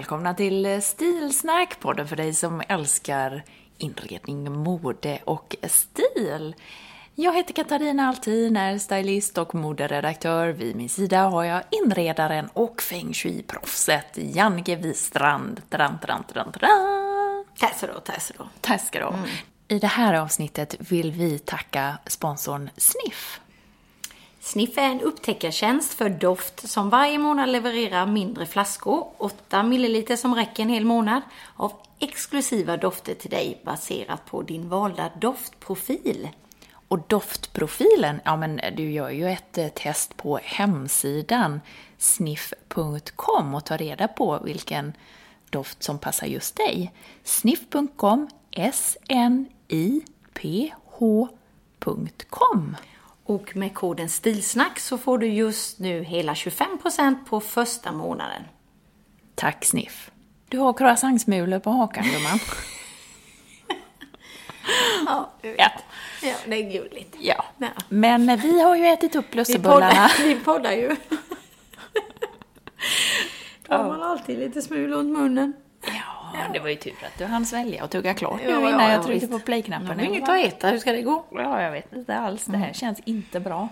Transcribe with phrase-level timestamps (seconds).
[0.00, 3.44] Välkomna till Stilsnack, podden för dig som älskar
[3.78, 6.54] inredning, mode och stil.
[7.14, 10.48] Jag heter Katarina Altin, är stylist och moderedaktör.
[10.48, 15.62] Vid min sida har jag inredaren och feng shui-proffset Jannike Wistrand.
[15.70, 17.44] Tran, tran, tran, tran.
[17.58, 18.00] Tack så då,
[18.60, 19.18] tack ska du ha.
[19.68, 23.40] I det här avsnittet vill vi tacka sponsorn Sniff.
[24.50, 30.34] Sniff är en upptäckartjänst för doft som varje månad levererar mindre flaskor, 8 ml som
[30.34, 31.22] räcker en hel månad,
[31.56, 36.28] av exklusiva dofter till dig baserat på din valda doftprofil.
[36.88, 41.60] Och doftprofilen, ja men du gör ju ett eh, test på hemsidan
[41.98, 44.92] sniff.com och tar reda på vilken
[45.50, 46.92] doft som passar just dig.
[47.24, 49.56] Sniff.com, S-N-I-P-H.com.
[53.30, 58.42] Och med koden STILSNACK så får du just nu hela 25% på första månaden.
[59.34, 60.10] Tack Sniff.
[60.48, 62.38] Du har croissantsmulor på hakan gumman.
[65.06, 65.58] Ja, du vet.
[65.58, 65.70] Ja.
[66.22, 67.16] Ja, det är gulligt.
[67.20, 67.44] ja.
[67.58, 67.68] Ja.
[67.88, 69.90] Men vi har ju ätit upp Vi lussebullarna.
[69.90, 70.88] poddar, vi poddar ju.
[73.68, 75.52] Då har man alltid lite smul runt munnen.
[76.34, 78.80] Ja, det var ju tur att du hann svälja och tugga klart Ja, nu innan
[78.80, 79.38] ja, jag ja, tryckte visst.
[79.38, 79.98] på play-knappen.
[79.98, 81.24] Det inget att äta, hur ska det gå?
[81.30, 82.44] Ja, jag vet inte alls.
[82.44, 83.68] Det här känns inte bra.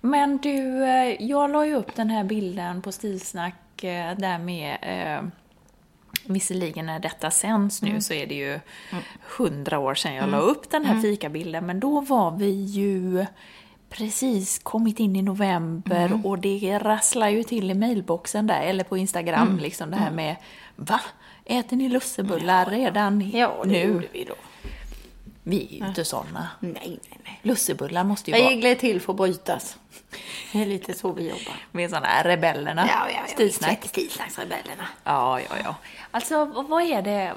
[0.00, 4.76] Men du, eh, jag la ju upp den här bilden på Stilsnack eh, där med
[4.82, 5.28] eh,
[6.26, 8.60] Visserligen när detta sänds nu så är det ju
[9.38, 13.26] hundra år sedan jag la upp den här fikabilden, men då var vi ju
[13.88, 18.96] precis kommit in i november och det rasslar ju till i mailboxen där, eller på
[18.96, 20.36] Instagram, liksom det här med
[20.76, 21.00] Va?
[21.44, 23.78] Äter ni lussebullar redan Ja, det nu?
[23.82, 24.34] gjorde vi då.
[25.42, 26.48] Vi är ju inte sådana.
[26.60, 27.40] Nej, nej, nej.
[27.42, 29.76] Lussebullar måste ju vara Regler till får brytas.
[30.52, 31.54] Det är lite så vi jobbar.
[31.72, 32.86] med sådana här rebellerna.
[32.88, 33.32] Ja, ja, ja.
[33.34, 33.84] Stilsnack.
[33.84, 34.88] Stilsnacksrebellerna.
[35.04, 35.74] Ja, ja, ja.
[36.10, 37.34] Alltså, vad vad är det,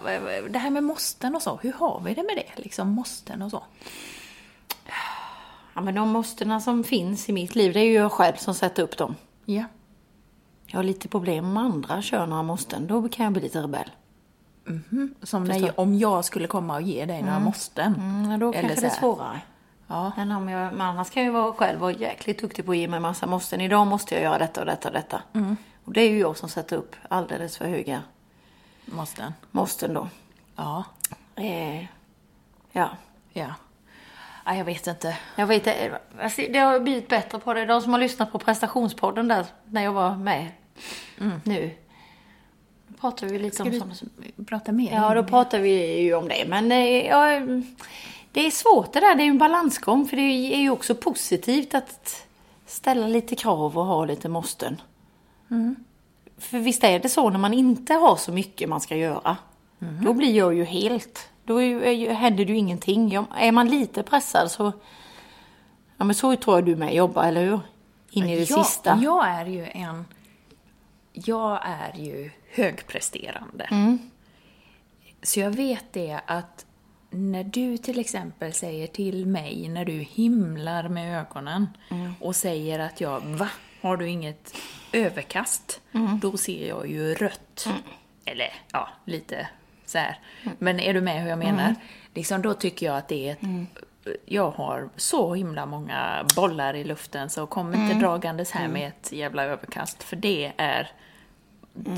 [0.50, 2.62] det här med måsten och så, hur har vi det med det?
[2.64, 3.64] Liksom måsten och så.
[5.74, 8.54] Ja, men de måstena som finns i mitt liv, det är ju jag själv som
[8.54, 9.16] sätter upp dem.
[9.46, 9.64] Ja.
[10.76, 13.92] Jag har lite problem med andra kör några måsten, då kan jag bli lite rebell.
[15.24, 17.96] Som när, om jag skulle komma och ge dig några måsten.
[17.96, 19.42] Mm, då Eller kanske det är svårare.
[19.88, 20.12] Ja.
[20.18, 22.78] Men, om jag, men annars kan jag ju vara själv vara jäkligt duktig på att
[22.78, 23.62] ge mig massa måsten.
[23.62, 25.22] Idag måste jag göra detta och detta och detta.
[25.34, 25.58] Mm.
[25.84, 28.02] Och det är ju jag som sätter upp alldeles för höga
[28.86, 29.34] Måsten.
[29.52, 30.08] måsten då.
[30.56, 30.84] Ja.
[31.36, 31.84] Eh,
[32.72, 32.90] ja.
[33.34, 33.54] Ja.
[34.46, 35.18] Ja, jag vet inte.
[35.36, 37.66] Jag vet inte, alltså, det har blivit bättre på det.
[37.66, 40.52] De som har lyssnat på prestationspodden där när jag var med
[41.44, 41.72] nu.
[42.88, 44.02] Då pratar vi lite Ska om du sånt.
[44.48, 44.94] prata mer?
[44.94, 46.46] Ja, då pratar vi ju om det.
[46.48, 47.40] Men eh, ja,
[48.32, 49.16] det är svårt det där.
[49.16, 50.08] Det är en balansgång.
[50.08, 50.22] För det
[50.56, 52.28] är ju också positivt att
[52.66, 54.82] ställa lite krav och ha lite måsten.
[56.38, 59.38] För visst är det så när man inte har så mycket man ska göra.
[59.80, 61.30] Då blir jag ju helt...
[61.44, 63.12] Då är händer det ju ingenting.
[63.12, 64.72] Jag, är man lite pressad så...
[65.98, 67.60] Ja, men så tror jag du med jobbar, eller hur?
[68.10, 69.00] In i det ja, sista.
[69.04, 70.06] Jag är ju en...
[71.16, 73.70] Jag är ju högpresterande.
[75.24, 76.66] Så jag vet det att
[77.10, 81.68] när du till exempel säger till mig, när du himlar med ögonen
[82.20, 83.50] och säger att jag, va?
[83.82, 84.56] Har du inget
[84.92, 85.82] överkast?
[86.22, 87.68] Då ser jag ju rött.
[88.26, 89.48] Eller ja, lite
[89.86, 90.20] så här.
[90.60, 91.76] Men är du med hur jag menar?
[92.14, 93.68] Liksom då tycker jag att det är ett...
[94.26, 99.12] Jag har så himla många bollar i luften så kom inte dragandes här med ett
[99.12, 100.92] jävla överkast för det är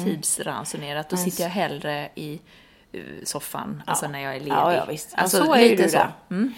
[0.03, 1.09] tidsransonerat.
[1.09, 2.39] Då sitter jag hellre i
[2.91, 4.51] eh, soffan, alltså när jag är ledig.
[4.51, 5.13] Ja, ja visst.
[5.17, 5.97] Alltså, så är lite du så.
[5.97, 6.51] där.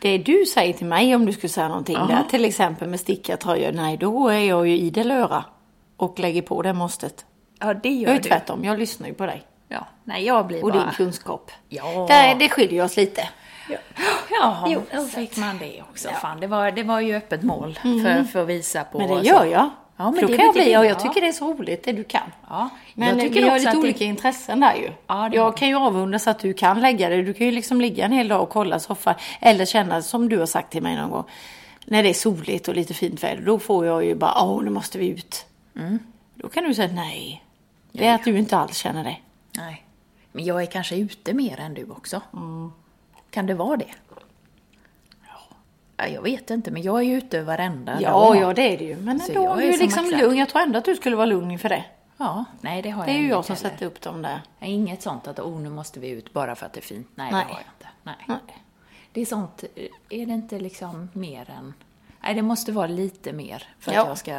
[0.00, 2.06] Det du säger till mig om du skulle säga någonting Aha.
[2.06, 5.44] där, till exempel med sticka tröjor, nej då är jag ju idel öra
[5.96, 7.24] och lägger på det måstet.
[7.58, 8.28] Ja, det gör Jag är du.
[8.28, 9.42] tvärtom, jag lyssnar ju på dig.
[9.68, 10.84] Ja, nej jag blir Och bara...
[10.84, 11.50] din kunskap.
[11.68, 12.06] Ja.
[12.08, 13.28] Där, det skiljer oss lite.
[14.30, 16.08] Ja, Jo, då fick man det också.
[16.08, 18.98] Fan, det var, det var ju öppet mål för, för att visa på...
[18.98, 19.70] Men det gör jag.
[19.98, 20.94] Ja, men För då det kan jag bli, och jag ja.
[20.94, 22.32] tycker det är så roligt det du kan.
[22.48, 24.90] Ja, Men jag tycker vi har lite olika det, intressen där ju.
[25.06, 27.22] Ja, jag kan ju avundas att du kan lägga dig.
[27.22, 29.14] Du kan ju liksom ligga en hel dag och kolla soffan.
[29.40, 31.24] Eller känna som du har sagt till mig någon gång.
[31.84, 33.42] När det är soligt och lite fint väder.
[33.42, 35.46] Då får jag ju bara, åh nu måste vi ut.
[35.76, 35.98] Mm.
[36.34, 37.44] Då kan du säga nej.
[37.92, 39.16] Det är att du inte alls känner det.
[39.56, 39.84] Nej.
[40.32, 42.22] Men jag är kanske ute mer än du också.
[43.30, 43.94] Kan det vara det?
[45.98, 48.36] Ja, jag vet inte, men jag är ju ute varenda Ja, dag.
[48.36, 48.96] ja det är det ju.
[48.96, 50.20] Men ändå jag är du som liksom maxad.
[50.20, 50.36] lugn.
[50.36, 51.84] Jag tror ändå att du skulle vara lugn inför det.
[52.16, 54.40] Ja, nej det har Det är jag ju jag som sätter upp dem där.
[54.60, 57.08] Inget sånt att oh, nu måste vi ut bara för att det är fint.
[57.14, 57.44] Nej, Nej.
[57.48, 57.88] det har jag inte.
[58.02, 58.14] Nej.
[58.28, 58.62] Nej.
[59.12, 59.84] Det är sånt, eh,
[60.20, 61.74] är det inte liksom mer än...
[62.20, 64.06] Nej, det måste vara lite mer för att Ja.
[64.08, 64.30] jag ska...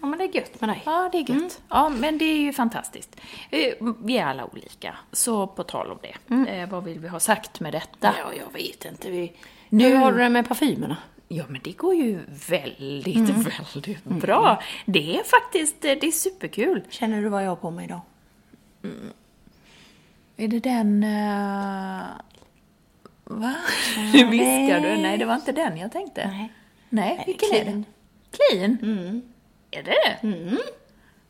[0.00, 0.82] Ja, men det är gött med dig.
[0.86, 1.60] Ja, det är gött.
[1.68, 3.16] Ja, men det är ju fantastiskt.
[3.50, 4.96] Eh, Vi är alla olika.
[5.12, 8.14] Så på tal om det, eh, vad vill vi ha sagt med detta?
[8.18, 9.10] Ja, jag vet inte.
[9.10, 9.32] Vi...
[9.74, 10.96] Nu- Hur har du det med parfymerna?
[11.28, 14.62] Ja, men det går ju väldigt, väldigt bra.
[14.86, 16.82] Det är faktiskt, eh, det är superkul.
[16.88, 18.00] Känner du vad jag har på mig idag?
[20.36, 21.04] Är det den...
[21.04, 22.02] Uh...
[23.24, 23.54] Va?
[24.12, 24.96] Nu viskar du.
[24.96, 26.26] Nej, det var inte den jag tänkte.
[26.28, 26.52] Nej.
[26.88, 27.84] Nej, Nej, vilken är clean.
[28.30, 28.36] det?
[28.36, 29.22] Clean?
[29.70, 30.26] Är det det?
[30.28, 30.58] Mm.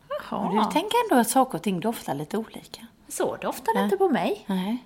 [0.09, 0.65] Jaha.
[0.65, 2.87] Du tänker ändå att saker och ting doftar lite olika.
[3.09, 4.45] Så doftar det inte på mig.
[4.47, 4.79] Nej.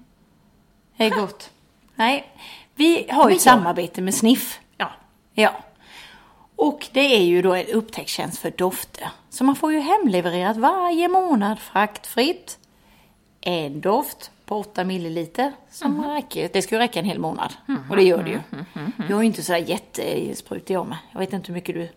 [0.96, 1.50] Det är gott.
[1.94, 2.26] Nej,
[2.78, 4.60] vi har ju ett samarbete med Sniff.
[4.76, 4.90] Ja.
[5.34, 5.50] Ja.
[6.56, 9.08] Och det är ju då en upptäcktstjänst för dofter.
[9.30, 12.58] Så man får ju hemlevererat varje månad fraktfritt.
[13.40, 16.50] En doft på 8 milliliter som räcker.
[16.52, 17.52] Det ju räcka en hel månad.
[17.90, 18.40] Och det gör det ju.
[19.08, 20.98] Jag är inte sådär jättesprutig jag med.
[21.12, 21.88] Jag vet inte hur mycket du...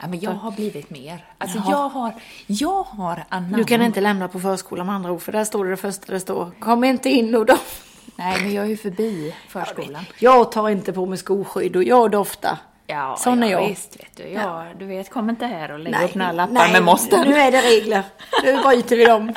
[0.00, 1.24] ja, men jag har blivit mer.
[1.38, 2.14] Alltså, jag har,
[2.46, 3.58] jag har anammat...
[3.58, 6.12] Du kan inte lämna på förskolan med andra ord, för där står det det första
[6.12, 6.50] det står.
[6.58, 7.89] Kom inte in och doft.
[8.20, 10.04] Nej, men jag är ju förbi förskolan.
[10.18, 12.58] Jag tar inte på mig skoskydd och jag doftar.
[12.86, 13.68] Ja, Sån ja, är jag.
[13.68, 14.28] visst vet du.
[14.28, 17.28] Ja, du vet, kom inte här och lägg Nej, upp några lappar nej, med måsten.
[17.28, 18.02] Nu är det regler.
[18.44, 19.34] Nu bryter vi dem.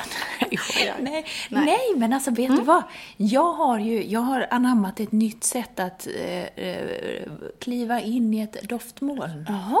[1.00, 1.26] Nej.
[1.48, 2.82] Nej, men alltså vet du vad?
[3.16, 7.22] Jag har ju jag har anammat ett nytt sätt att eh, eh,
[7.60, 9.46] kliva in i ett doftmoln.
[9.48, 9.78] Jaha.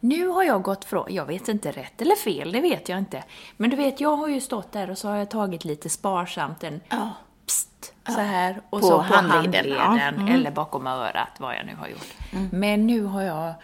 [0.00, 3.24] Nu har jag gått från, jag vet inte rätt eller fel, det vet jag inte.
[3.56, 6.64] Men du vet, jag har ju stått där och så har jag tagit lite sparsamt
[6.64, 7.10] en Ja.
[7.46, 10.14] Pst, så här och På så på handleden, handleden.
[10.14, 10.34] Mm.
[10.34, 12.14] eller bakom örat, vad jag nu har gjort.
[12.52, 13.54] Men nu har jag,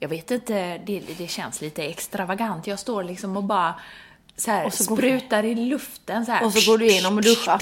[0.00, 2.66] jag vet inte, det, det känns lite extravagant.
[2.66, 3.74] Jag står liksom och bara
[4.36, 6.44] så här, Och så går- sprutar i luften så här.
[6.44, 7.60] Och så går du igenom och duschar.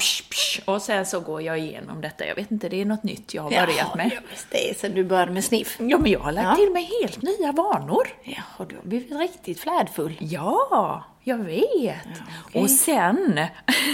[0.65, 2.25] Och sen så går jag igenom detta.
[2.25, 4.11] Jag vet inte, det är något nytt jag har börjat med.
[4.15, 4.19] Ja,
[4.51, 5.77] det är sen du började med sniff.
[5.79, 6.55] Ja, men jag har lagt Ja.
[6.55, 8.07] till mig helt nya vanor.
[8.23, 10.17] Ja, och du har blivit riktigt flärdfull.
[10.19, 12.07] Ja, jag vet.
[12.53, 13.33] Och sen,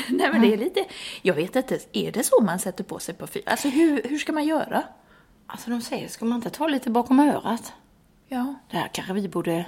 [0.10, 0.86] nej men det är lite,
[1.22, 3.42] jag vet inte, är det så man sätter på sig parfym?
[3.46, 4.84] Alltså hur, hur ska man göra?
[5.48, 7.74] Alltså de säger, ska man inte ta lite bakom örat?
[8.28, 8.56] Ja.
[8.72, 9.66] Det här kanske vi borde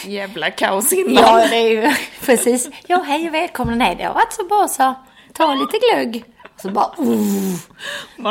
[0.05, 1.13] jävla kaos innan.
[1.23, 2.69] Ja, det är ju precis.
[2.87, 3.75] Ja, hej och välkomna.
[3.75, 4.93] Nej, det har varit så bra så
[5.33, 6.23] ta lite glögg.
[6.57, 6.93] Så bara,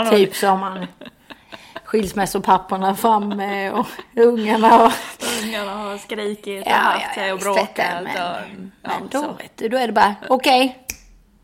[0.04, 0.86] har- typ som man
[1.90, 4.92] skilsmässopapporna framme och ungarna och...
[5.44, 7.76] Ungarna har skrikit och Ja, haft sig ja, och bråkat.
[7.78, 8.38] men- och, ja,
[8.82, 9.32] Men då så.
[9.32, 10.78] vet du, då är det bara, okej,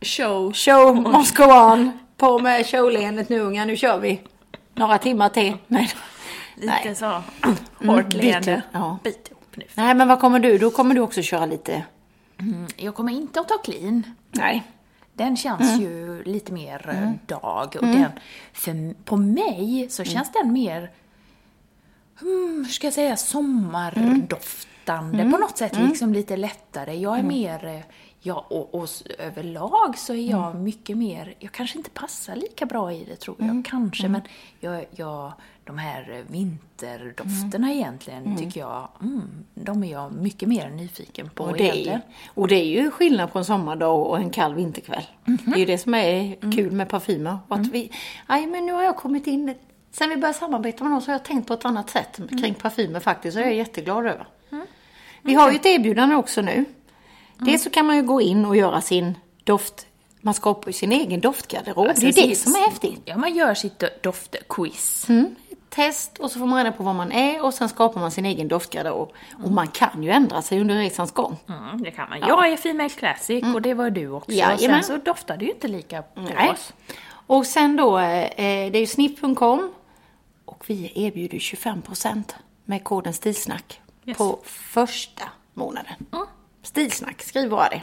[0.00, 0.52] Show.
[0.52, 1.92] show must go on.
[2.16, 4.20] På med showleendet nu unga, nu kör vi.
[4.74, 5.56] Några timmar till.
[5.66, 5.90] Nej,
[6.56, 6.94] Lite Nej.
[6.94, 7.22] så hårt
[7.82, 8.62] Mm, leende.
[8.72, 8.98] ja.
[9.04, 9.64] Bit ihop nu.
[9.74, 10.58] Nej men vad kommer du?
[10.58, 11.82] Då kommer du också köra lite...
[12.76, 14.02] Jag kommer inte att ta clean.
[14.30, 14.62] Nej.
[15.16, 17.76] Den känns ju lite mer eh, dag.
[17.80, 18.10] Och den,
[18.52, 20.90] för, på mig så känns den mer,
[22.20, 25.76] hmm, hur ska jag säga, sommardoftande på något sätt.
[25.88, 26.94] Liksom lite lättare.
[26.94, 27.80] Jag är mer, eh,
[28.26, 32.92] Ja, och, och överlag så är jag mycket mer, jag kanske inte passar lika bra
[32.92, 34.20] i det tror jag, kanske, men
[34.60, 35.32] jag, jag,
[35.64, 39.22] de här vinterdofterna egentligen tycker jag, mm,
[39.54, 42.00] de är jag mycket mer nyfiken på Och det, är, egentligen.
[42.34, 45.04] och det är ju skillnad på en sommardag och en kall vinterkväll.
[45.24, 45.38] Mhm.
[45.44, 46.56] Det är ju det som är Mm.
[46.56, 47.38] kul med parfymer.
[47.48, 47.90] Att vi,
[48.26, 49.54] aj, men nu har jag kommit in,
[49.90, 52.42] sen vi började samarbeta med någon så har jag tänkt på ett annat sätt Mm.
[52.42, 53.36] kring parfymer faktiskt.
[53.36, 54.26] Och jag är jätteglad över.
[55.22, 56.64] Vi har ju ett erbjudande också nu.
[57.38, 57.50] Mm.
[57.52, 59.86] Dels så kan man ju gå in och göra sin doft,
[60.20, 61.88] man skapar ju sin egen doftgarderob.
[61.88, 63.02] Alltså, det är det så- som är häftigt.
[63.04, 65.08] Ja, man gör sitt do- doftquiz.
[65.08, 65.34] Mm.
[65.68, 68.26] Test och så får man reda på vad man är och sen skapar man sin
[68.26, 69.12] egen doftgarderob.
[69.44, 71.36] Och man kan ju ändra sig under resans gång.
[71.48, 72.18] Mm, det kan man.
[72.20, 74.32] Jag är Female Classic och det var du också.
[74.32, 74.82] Jajamän.
[74.82, 76.50] Sen så doftar det ju inte lika på Nej.
[76.50, 76.72] oss.
[77.08, 79.72] Och sen då, eh, det är ju snipp.com
[80.44, 84.18] och vi erbjuder 25% med koden stilsnack Yes.
[84.18, 85.24] på första
[85.54, 85.94] månaden.
[86.66, 87.82] Stilsnack, skriv bara det.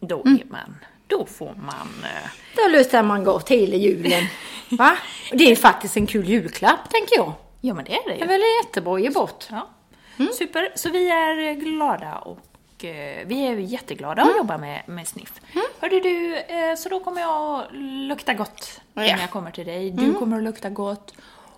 [0.00, 0.40] Då Mm.
[0.40, 2.04] är man, då får man...
[2.04, 4.24] eh, Då lustar man gott hela julen.
[4.70, 4.96] Va?
[5.32, 7.32] Det är faktiskt en kul julklapp, tänker jag.
[7.60, 8.22] Ja, men det är det Det ju.
[8.24, 9.44] är väl jättebra att ge bort.
[9.50, 9.68] Ja.
[10.18, 10.32] Mm.
[10.32, 10.72] Super.
[10.74, 14.32] Så vi är glada och eh, vi är jätteglada Mm.
[14.32, 15.40] att jobba med, med Sniff.
[15.80, 17.64] Hörde du, eh, så då kommer jag
[18.08, 19.02] lukta gott Ja.
[19.02, 19.14] Mm.
[19.16, 19.90] när jag kommer till dig.
[19.90, 21.14] Du kommer att lukta gott.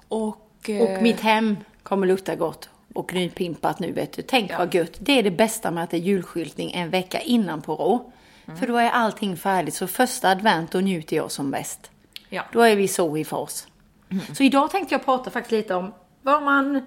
[0.08, 4.22] Och, eh, Och mitt hem kommer lukta gott och nypimpat nu vet du.
[4.22, 4.92] Tänk vad gött.
[4.98, 8.12] Det är det bästa med att det är julskyltning en vecka innan på rå.
[8.58, 9.74] För då är allting färdigt.
[9.74, 11.90] Så första advent, då njuter jag som bäst.
[12.28, 12.42] Ja.
[12.52, 13.66] Då är vi så i fas.
[14.36, 16.86] Så idag tänkte jag prata faktiskt lite om vad man...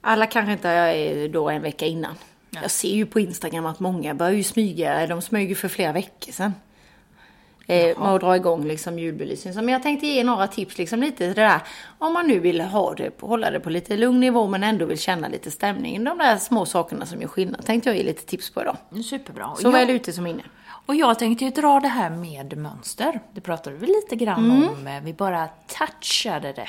[0.00, 2.14] Alla kanske inte är då en vecka innan.
[2.50, 5.06] Jag ser ju på Instagram att många börjar ju smyga.
[5.06, 6.52] De smög ju för flera veckor sedan.
[7.70, 9.54] Eh, med att dra igång liksom julbelysning.
[9.54, 11.60] Så, Men jag tänkte ge några tips liksom lite det där.
[11.98, 14.98] Om man nu vill ha det, hålla det på lite lugn nivå men ändå vill
[14.98, 16.04] känna lite stämning.
[16.04, 17.66] De där små sakerna som gör skillnad.
[17.66, 18.76] Tänkte jag ge lite tips på idag.
[19.04, 19.46] Superbra.
[19.46, 20.42] Och Såväl jag, ute som inne.
[20.86, 23.20] och jag tänkte ju dra det här med mönster.
[23.32, 24.86] Det pratade vi lite grann om.
[24.86, 26.68] eh, Vi bara touchade det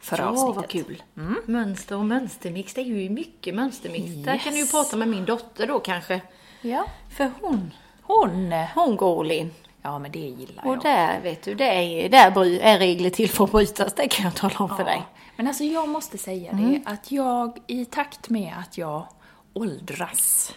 [0.00, 0.56] förra Ja, avsnittet.
[0.56, 1.02] vad kul.
[1.46, 4.04] Mönster och mönstermix, det är ju mycket mönstermix.
[4.26, 6.20] Där kan du ju prata med min dotter då kanske.
[6.62, 6.84] Ja.
[7.16, 7.70] För hon,
[8.02, 8.52] Hon...
[8.74, 9.50] hon går all in.
[9.82, 10.82] Ja, men det gillar Och jag.
[10.82, 11.64] där, vet du, det
[12.04, 13.94] är, där är regler till för att brytas.
[13.94, 14.84] Det kan jag tala om för Ja.
[14.84, 15.02] dig.
[15.36, 16.70] Men alltså jag måste säga Mm.
[16.72, 19.06] det, att jag i takt med att jag
[19.52, 20.52] åldras,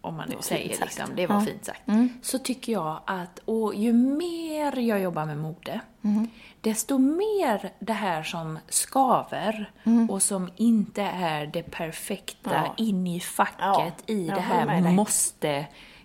[0.00, 0.78] om man nu säger Mm.
[0.78, 0.96] sagt.
[0.98, 1.40] liksom, det var Ja.
[1.46, 1.80] fint sagt,
[2.22, 6.28] så tycker jag att, och ju mer jag jobbar med mode, Mm.
[6.60, 9.70] desto mer det här som skaver
[10.10, 12.64] och som inte är det perfekta Mm.
[12.76, 12.84] Ja.
[12.84, 14.94] in i facket i jag det håller med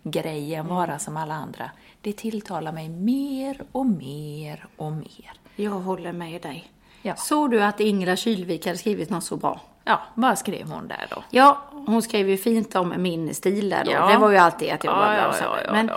[0.04, 0.24] dig.
[0.34, 1.72] måste-grejen, vara som alla andra.
[2.02, 5.32] Det tilltalar mig mer och mer och mer.
[5.56, 6.72] Jag håller med dig.
[7.02, 7.16] Ja.
[7.16, 9.60] Såg du att Ingela Kylvik hade skrivit något så bra?
[9.86, 11.24] Ja, vad skrev hon där då?
[11.30, 13.92] Ja, hon skrev ju fint om min stil där då.
[13.92, 14.08] Ja.
[14.08, 15.90] Det var ju alltid att jag Ja, var ja, bra ja, ja, Men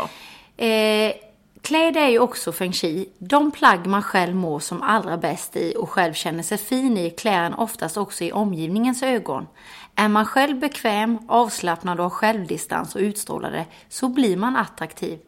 [0.59, 1.13] Eh,
[1.63, 3.09] kläder är ju också feng shui.
[3.19, 7.11] De plagg man själv mår som allra bäst i och själv känner sig fin i
[7.11, 9.47] klär en oftast också i omgivningens ögon.
[9.99, 15.19] Är man själv bekväm, avslappnad och har självdistans och utstrålar det så blir man attraktiv.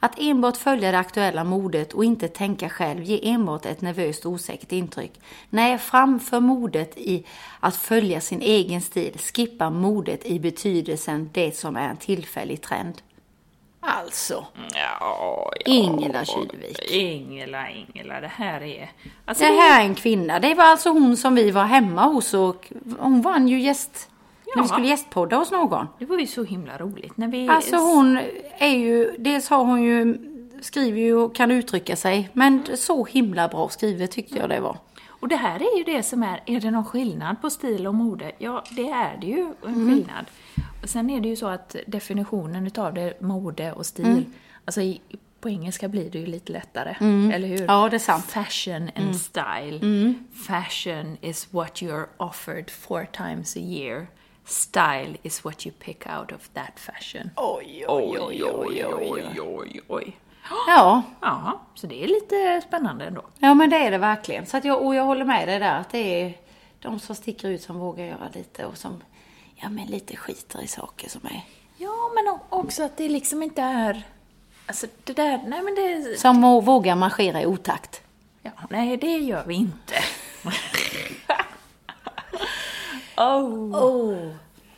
[0.00, 4.32] Att enbart följa det aktuella modet och inte tänka själv ger enbart ett nervöst och
[4.32, 5.20] osäkert intryck.
[5.50, 7.26] Nej, framför modet i
[7.60, 13.02] att följa sin egen stil, skippa modet i betydelsen det som är en tillfällig trend.
[13.80, 16.90] Alltså, Ja, Ingela Kylvik.
[16.90, 18.90] Ingela, Ingela, det här är...
[19.24, 20.38] Alltså Det här är en kvinna.
[20.40, 24.10] Det var alltså hon som vi var hemma hos och hon vann ju gäst...
[24.56, 25.86] När vi skulle gästpodda hos någon.
[25.98, 27.48] Det var ju så himla roligt när vi...
[27.48, 28.18] Alltså hon
[28.58, 30.18] är ju, dels har hon ju,
[30.60, 32.30] skriver ju och kan uttrycka sig.
[32.32, 34.76] Men så himla bra skrivet tyckte jag det var.
[35.08, 37.94] Och det här är ju det som är, är det någon skillnad på stil och
[37.94, 38.32] mode?
[38.38, 39.88] Ja, det är det ju en Mm.
[39.88, 40.24] skillnad.
[40.82, 44.24] Och sen är det ju så att definitionen utav det, mode och stil, Mm.
[44.64, 45.00] alltså i,
[45.40, 46.94] på engelska blir det ju lite lättare,
[47.34, 47.64] eller hur?
[47.66, 48.34] Ja, det är sant.
[48.34, 48.44] Mm.
[48.44, 50.14] Fashion and style.
[50.46, 54.06] Fashion is what you're offered four times a year.
[54.44, 57.30] Style is what you pick out of that fashion.
[57.36, 59.40] Oj, oj, oj, oj, oj.
[59.40, 60.16] oj, oj.
[60.66, 63.22] Ja, Ja, så det är lite spännande ändå.
[63.38, 64.46] ja men det är det verkligen.
[64.46, 66.34] Så att jag, och jag håller med dig där att det är
[66.80, 69.02] de som sticker ut som vågar göra lite och som,
[69.56, 71.40] ja men lite skiter i saker som är.
[71.76, 74.02] Ja, men också att det liksom inte är...
[74.66, 76.20] Alltså det där, nej men det...
[76.20, 78.02] Som vågar marschera i otakt.
[78.42, 79.94] Ja, nej, det gör vi inte.
[83.16, 83.84] oh.
[83.84, 84.30] Oh.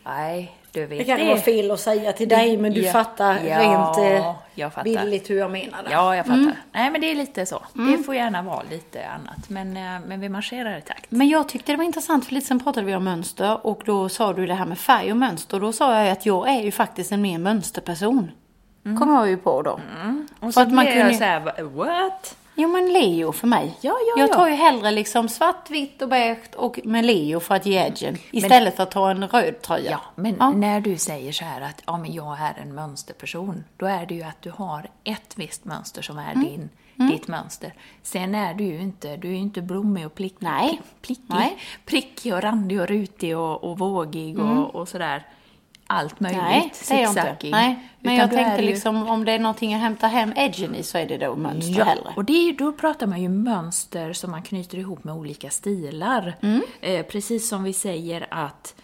[0.04, 3.98] Nej, du vet Det kan vara fel att säga till dig, men du fattar rent,
[3.98, 4.84] eh, jag fattar.
[4.84, 5.90] bildligt hur jag menade.
[5.90, 6.56] Ja, jag fattar.
[6.72, 7.62] Nej, men det är lite så.
[7.72, 9.48] Det får gärna vara lite annat.
[9.48, 11.10] Men, eh, men vi marscherar i takt.
[11.10, 14.08] Men jag tyckte det var intressant, för lite sen pratade vi om mönster och då
[14.08, 15.56] sa du det här med färg och mönster.
[15.56, 18.30] Och då sa jag att jag är ju faktiskt en mer mönsterperson.
[18.98, 19.70] Kom jag ju på då.
[19.70, 19.80] Och
[20.40, 22.36] För så att man blir jag kunde- så här, "Va- what?
[22.58, 23.76] Jo men Leo för mig.
[23.80, 24.34] Ja, ja, jag ja.
[24.34, 28.18] tar ju hellre liksom svart, vitt och beige och med Leo för att ge edgen.
[28.30, 29.90] Istället för att ta en röd tröja.
[29.90, 30.50] Ja, men Ja.
[30.50, 34.14] när du säger så här att ja, men jag är en mönsterperson, då är det
[34.14, 36.30] ju att du har ett visst mönster som Mm.
[36.38, 36.68] är din,
[37.10, 37.72] ditt mönster.
[38.02, 40.80] Sen är du ju inte, du är ju inte blommig och plick, Nej.
[41.02, 41.56] plickig, Nej.
[41.86, 45.26] prickig och randig och rutig och, och vågig och, och sådär.
[45.86, 46.40] Allt möjligt.
[46.40, 46.50] Mm.
[46.50, 47.36] Nej, det är jag inte.
[47.50, 50.74] Nej, men Utan jag tänkte ju- liksom om det är någonting jag hämtar hem edgen
[50.74, 52.12] i så är det då mönster Ja, hellre.
[52.16, 55.50] och det är, ju- då pratar man ju mönster som man knyter ihop med olika
[55.50, 56.36] stilar.
[56.40, 56.62] Mm.
[56.80, 58.74] Eh, precis som vi säger att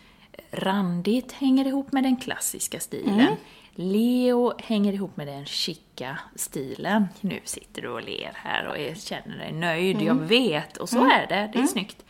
[0.50, 3.21] randigt hänger ihop med den klassiska stilen.
[3.21, 3.35] Mm.
[3.75, 7.09] Leo hänger ihop med den chica stilen.
[7.21, 10.26] Nu sitter du och ler här och är, känner dig nöjd, jag Mm.
[10.26, 10.76] vet.
[10.76, 12.04] Och så är det, det är snyggt.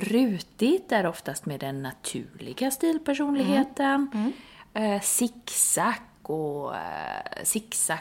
[0.00, 4.10] Rutigt är oftast med den naturliga stilpersonligheten.
[4.14, 4.32] Mm.
[4.74, 7.42] Eh, zigzag och, eh,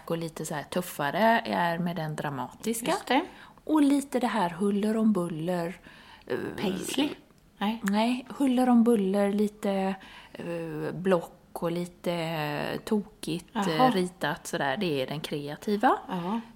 [0.06, 2.92] och lite så här tuffare är med den dramatiska.
[3.64, 5.80] Och lite det här huller om buller.
[6.28, 7.10] eh, Paisley?
[7.58, 7.82] Nej.
[7.84, 9.96] Nej, huller om buller, lite
[10.34, 14.78] eh, block och lite eh, tokigt eh, ritat sådär.
[14.78, 15.98] Det är den kreativa.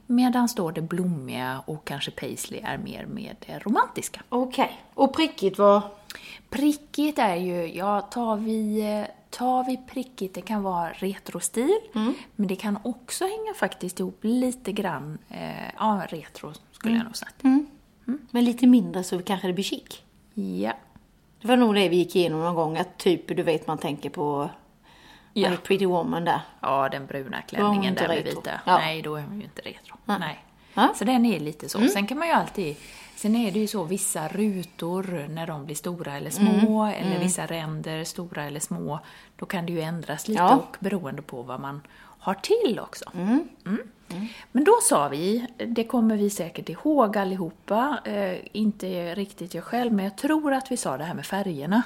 [0.07, 4.21] Medan då det blommiga och kanske paisley är mer med det romantiska.
[4.29, 4.81] Okej.
[4.93, 5.81] Och prickigt var?
[6.49, 11.79] Prickigt är ju, ja tar vi, tar vi prickigt, det kan vara retrostil,
[12.35, 17.17] men det kan också hänga faktiskt ihop lite grann, eh, ja retro skulle jag nog
[17.17, 17.35] sagt.
[18.31, 20.01] Men lite mindre så kanske det blir chic.
[20.33, 20.73] Ja.
[21.41, 22.77] Det var nog det vi gick igenom någon gång.
[22.77, 24.49] Att typ, du vet man tänker på
[25.33, 25.49] Ja.
[25.49, 25.57] ja.
[25.63, 26.41] Pretty Woman där.
[26.59, 28.39] Ja, den bruna hon klänningen där med retro.
[28.41, 28.51] vita.
[28.65, 28.77] Ja.
[28.77, 29.95] Nej, då är hon ju inte retro.
[30.05, 30.17] Nej.
[30.19, 30.43] Nej.
[30.73, 30.81] Ja.
[30.83, 30.95] Mm.
[30.95, 31.87] Så den är lite så.
[31.87, 32.75] Sen kan man ju alltid...
[33.15, 36.93] Sen är det ju så, vissa rutor, när de blir stora eller små, Mm.
[37.07, 38.99] eller vissa ränder, stora eller små,
[39.35, 40.55] då kan det ju ändras lite Ja.
[40.55, 41.81] och beroende på vad man
[42.19, 43.05] har till också.
[43.15, 43.47] Mm.
[43.65, 43.79] Mm.
[44.51, 49.93] Men då sa vi, det kommer vi säkert ihåg allihopa, eh, inte riktigt jag själv,
[49.93, 51.81] men jag tror att vi sa det här med färgerna,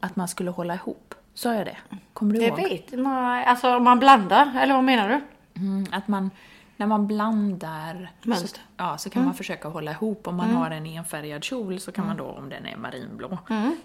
[0.00, 1.07] att man skulle hålla ihop.
[1.38, 1.76] Sa jag det?
[2.12, 2.68] Kommer du Jag ihåg?
[2.70, 5.20] vet man, Alltså om man blandar, eller vad menar du?
[5.60, 6.30] Mm, att man,
[6.76, 8.48] när man blandar Mönster.
[8.48, 10.26] så, ja, så kan man försöka hålla ihop.
[10.26, 13.38] Om man har en enfärgad kjol så kan man då, om den är marinblå,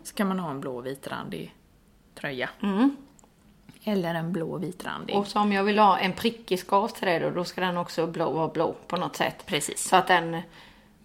[0.03, 1.55] så kan man ha en blå vitrandig
[2.15, 2.49] tröja.
[3.83, 5.15] Eller en blå vitrandig.
[5.15, 7.77] Och så om jag vill ha en prickig skars till det då, då ska den
[7.77, 9.45] också blå, vara blå på något sätt.
[9.45, 9.89] Precis.
[9.89, 10.41] Så att den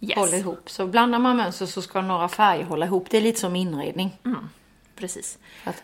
[0.00, 0.16] Yes.
[0.18, 0.70] håller ihop.
[0.70, 3.06] Så blandar man mönster så ska några färger hålla ihop.
[3.11, 4.18] Det är lite som inredning.
[4.96, 5.38] Precis.
[5.64, 5.82] Att,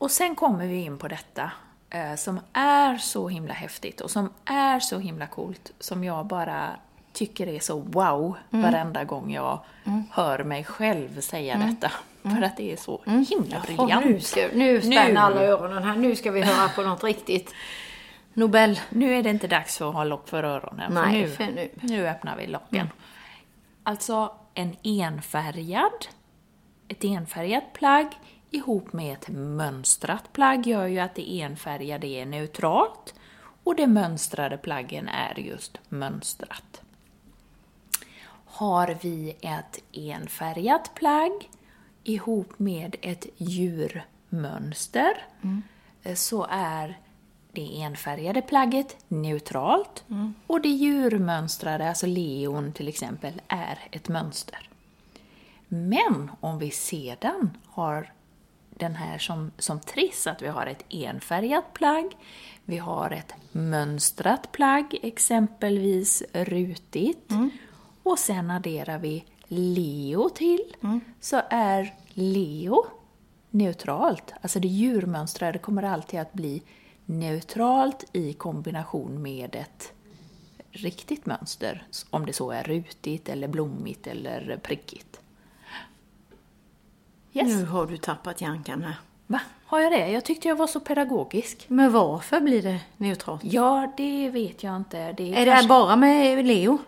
[0.00, 1.50] Och sen kommer vi in på detta
[1.90, 6.70] eh, som är så himla häftigt och som är så himla coolt, som jag bara
[7.12, 9.60] tycker är så wow varenda gång jag
[10.10, 11.92] hör mig själv säga detta.
[12.22, 14.04] För att det är så himla briljant.
[14.04, 15.96] Nu, ska, nu spänner alla öronen här.
[15.96, 17.54] Nu ska vi höra på något riktigt
[18.34, 18.80] Nobel.
[18.88, 20.92] Nu är det inte dags för att ha lock för öronen.
[20.94, 21.70] Nej, för nu, för nu.
[21.80, 22.88] nu öppnar vi locken.
[23.82, 26.06] Alltså en enfärgad,
[26.88, 28.06] ett enfärgat plagg
[28.50, 33.14] ihop med ett mönstrat plagg gör ju att det enfärgade är neutralt
[33.64, 36.82] och det mönstrade plaggen är just mönstrat.
[38.44, 41.50] Har vi ett enfärgat plagg
[42.04, 45.26] ihop med ett djurmönster
[46.02, 46.98] eh, så är
[47.52, 50.04] det enfärgade plagget neutralt
[50.46, 54.68] och det djurmönstrade, alltså leon till exempel, är ett mönster.
[55.68, 58.12] Men om vi sedan har
[58.80, 62.16] den här som, som triss, att vi har ett enfärgat plagg,
[62.64, 67.32] vi har ett mönstrat plagg, exempelvis rutigt,
[68.02, 70.76] och sen adderar vi leo till,
[71.20, 72.86] så är leo
[73.50, 74.32] neutralt.
[74.40, 76.62] Alltså det djurmönstrade kommer alltid att bli
[77.04, 79.92] neutralt i kombination med ett
[80.70, 85.20] riktigt mönster, om det så är rutigt eller blommigt eller prickigt.
[87.32, 87.48] Yes.
[87.48, 88.94] Nu har du tappat Jankan här.
[89.26, 89.40] Va?
[89.66, 90.08] Har jag det?
[90.08, 91.64] Jag tyckte jag var så pedagogisk.
[91.68, 93.44] Men varför blir det neutralt?
[93.44, 95.12] Ja, det vet jag inte.
[95.12, 96.78] Det Är det kanske- bara med Leo?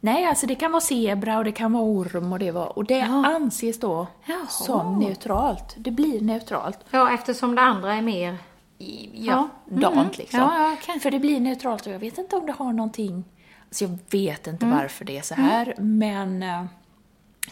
[0.00, 2.78] Nej, alltså det kan vara zebra och det kan vara orm och det, var...
[2.78, 3.26] och det Ja.
[3.26, 4.46] anses då Jaha.
[4.46, 5.74] som neutralt.
[5.76, 6.78] Det blir neutralt.
[6.90, 8.36] Ja, eftersom det andra är mer...
[8.78, 9.48] I, Ja.
[9.70, 10.40] ja, dant liksom.
[10.40, 11.00] Ja, ja, okej.
[11.00, 13.24] För det blir neutralt och jag vet inte om det har någonting...
[13.68, 14.78] Alltså jag vet inte Mm.
[14.78, 16.64] varför det är så här, men eh,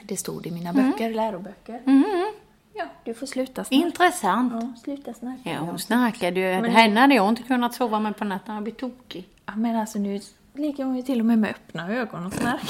[0.02, 1.82] det stod i mina böcker, läroböcker.
[1.86, 2.32] Mm.
[2.74, 3.72] Ja, du får sluta snart.
[3.72, 4.52] Intressant.
[4.52, 5.50] Ja, sluta snarka.
[5.50, 6.46] Ja, hon snarkade ju.
[6.68, 8.54] Henne hade jag inte kunnat sova med på natten.
[8.54, 9.28] Jag blir tokig.
[9.46, 10.20] Ja, men alltså nu
[10.54, 12.68] ligger hon ju till och med med öppna ögon och snarkar.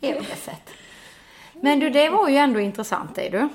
[0.00, 0.70] Det sätt.
[1.60, 3.48] Men du, det var ju ändå intressant det du.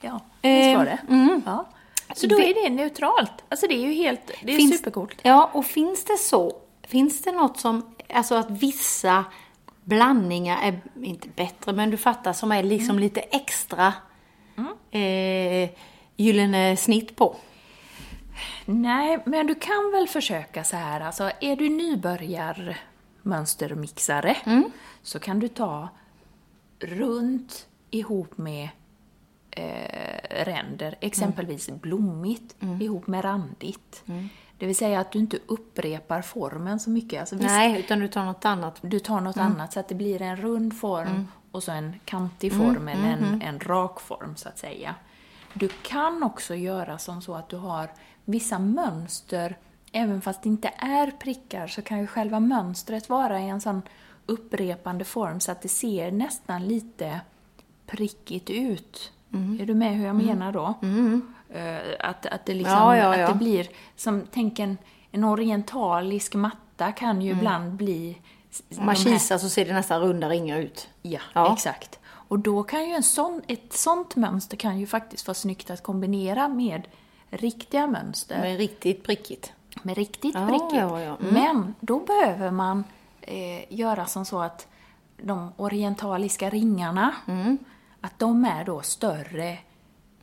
[0.00, 0.98] Ja, visst var Eh, det.
[1.08, 1.42] mm.
[1.46, 1.68] Ja.
[2.14, 3.32] Så då är det neutralt.
[3.48, 5.18] Alltså det är ju helt, det är Finns- supercoolt.
[5.22, 9.24] Ja, och finns det så, finns det något som, alltså att vissa
[9.88, 13.02] blandningar är inte bättre, men du fattar, som är liksom Mm.
[13.02, 13.92] lite extra
[14.90, 15.70] eh,
[16.16, 17.36] gyllene snitt på?
[18.64, 24.36] Nej, men du kan väl försöka så här, alltså är du nybörjarmönstermixare
[25.02, 25.88] så kan du ta
[26.80, 28.68] runt ihop med
[29.50, 34.02] eh, ränder, exempelvis blommigt ihop med randigt.
[34.58, 37.20] Det vill säga att du inte upprepar formen så mycket.
[37.20, 38.78] Alltså, visst, Nej, utan du tar något annat.
[38.80, 42.52] du tar något annat så att det blir en rund form och så en kantig
[42.52, 44.94] form eller en, en rak form så att säga.
[45.54, 47.90] Du kan också göra som så att du har
[48.24, 49.56] vissa mönster,
[49.92, 53.82] även fast det inte är prickar så kan ju själva mönstret vara i en sån
[54.26, 57.20] upprepande form så att det ser nästan lite
[57.86, 59.12] prickigt ut.
[59.60, 60.74] Är du med hur jag menar då?
[61.54, 63.24] Eh, Att, att, det liksom, Ja, ja, ja.
[63.26, 64.78] att det blir som, tänk en,
[65.10, 68.18] en orientalisk matta kan ju ibland bli...
[68.78, 70.88] Om man kisar så ser det nästan runda ringar ut.
[71.02, 71.98] Ja, exakt.
[72.06, 75.82] Och då kan ju en sån, ett sånt mönster kan ju faktiskt vara snyggt att
[75.82, 76.88] kombinera med
[77.30, 78.38] riktiga mönster.
[78.40, 79.52] Men riktigt prickigt.
[79.82, 80.72] Med riktigt prickigt.
[80.82, 81.16] Mm.
[81.20, 82.84] Men då behöver man
[83.20, 84.66] eh, göra som så att
[85.22, 87.58] de orientaliska ringarna, Mm.
[88.00, 89.58] att de är då större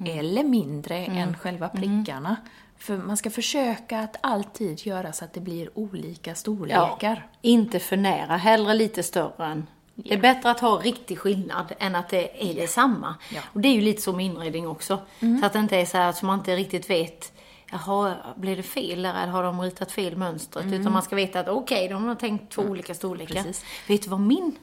[0.06, 1.18] eller mindre Mm.
[1.18, 2.36] än själva prickarna.
[2.78, 7.28] För man ska försöka att alltid göra så att det blir olika storlekar.
[7.42, 9.68] Inte för nära, hellre lite större än...
[9.98, 13.16] Det är bättre att ha riktig skillnad än att det är detsamma.
[13.34, 13.42] Ja.
[13.54, 15.00] Och det är ju lite så med inredning också.
[15.40, 17.32] Så att det inte är så att man inte riktigt vet
[17.72, 20.66] Jaha, blev det fel där eller har de ritat fel mönstret?
[20.66, 23.36] Utan man ska veta att okej, de har tänkt två olika storlekar.
[23.36, 23.66] Precis.
[23.88, 24.56] Vet du vad min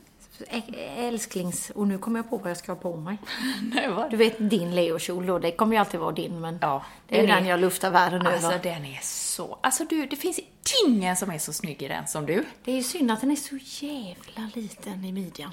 [0.97, 1.71] älsklings...
[1.71, 3.19] Och nu kommer jag på vad jag ska ha på mig.
[3.75, 4.11] Nej, vad?
[4.11, 7.27] Du vet din Leo-kjol då, det kommer ju alltid vara din men Ja, det är
[7.27, 8.59] den jag luftar världen Alltså över.
[8.63, 9.59] den är så...
[9.63, 10.41] Alltså du, det finns
[10.87, 12.45] ingen som är så snygg i den som du.
[12.65, 15.53] Det är ju synd att den är så jävla liten i midjan.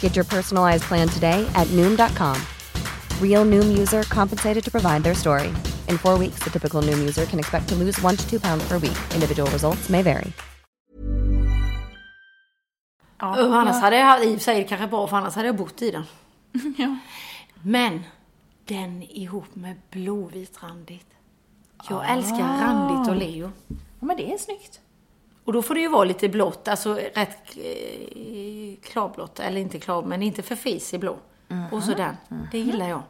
[0.00, 2.36] Get your personalized plan today at Noom.com.
[3.20, 5.48] Real Noom user compensated to provide their story.
[5.88, 8.68] In four weeks, the typical Noom user can expect to lose one to two pounds
[8.68, 8.96] per week.
[9.14, 10.32] Individual results may vary.
[13.20, 15.82] Ja, Och annars hade jag, i och för kanske bra för annars hade jag bott
[15.82, 16.04] i den.
[16.78, 16.96] ja.
[17.62, 18.02] Men
[18.64, 21.06] den ihop med blåvit randigt.
[21.88, 23.52] Jag älskar randigt och leo.
[24.00, 24.80] ja, men det är snyggt.
[25.44, 30.02] Och då får det ju vara lite blått, alltså rätt eh, klarblått, eller inte klar,
[30.02, 31.16] men inte för fis i blå.
[31.72, 32.16] Och så den,
[32.52, 33.02] det gillar jag.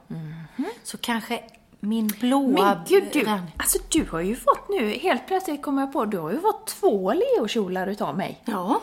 [0.82, 1.40] Så kanske
[1.80, 2.64] min blåa...
[2.74, 6.18] Men gud, du, alltså du har ju fått nu, helt plötsligt kommer jag på, du
[6.18, 8.42] har ju fått två leokjolar utav mig.
[8.44, 8.80] Ja,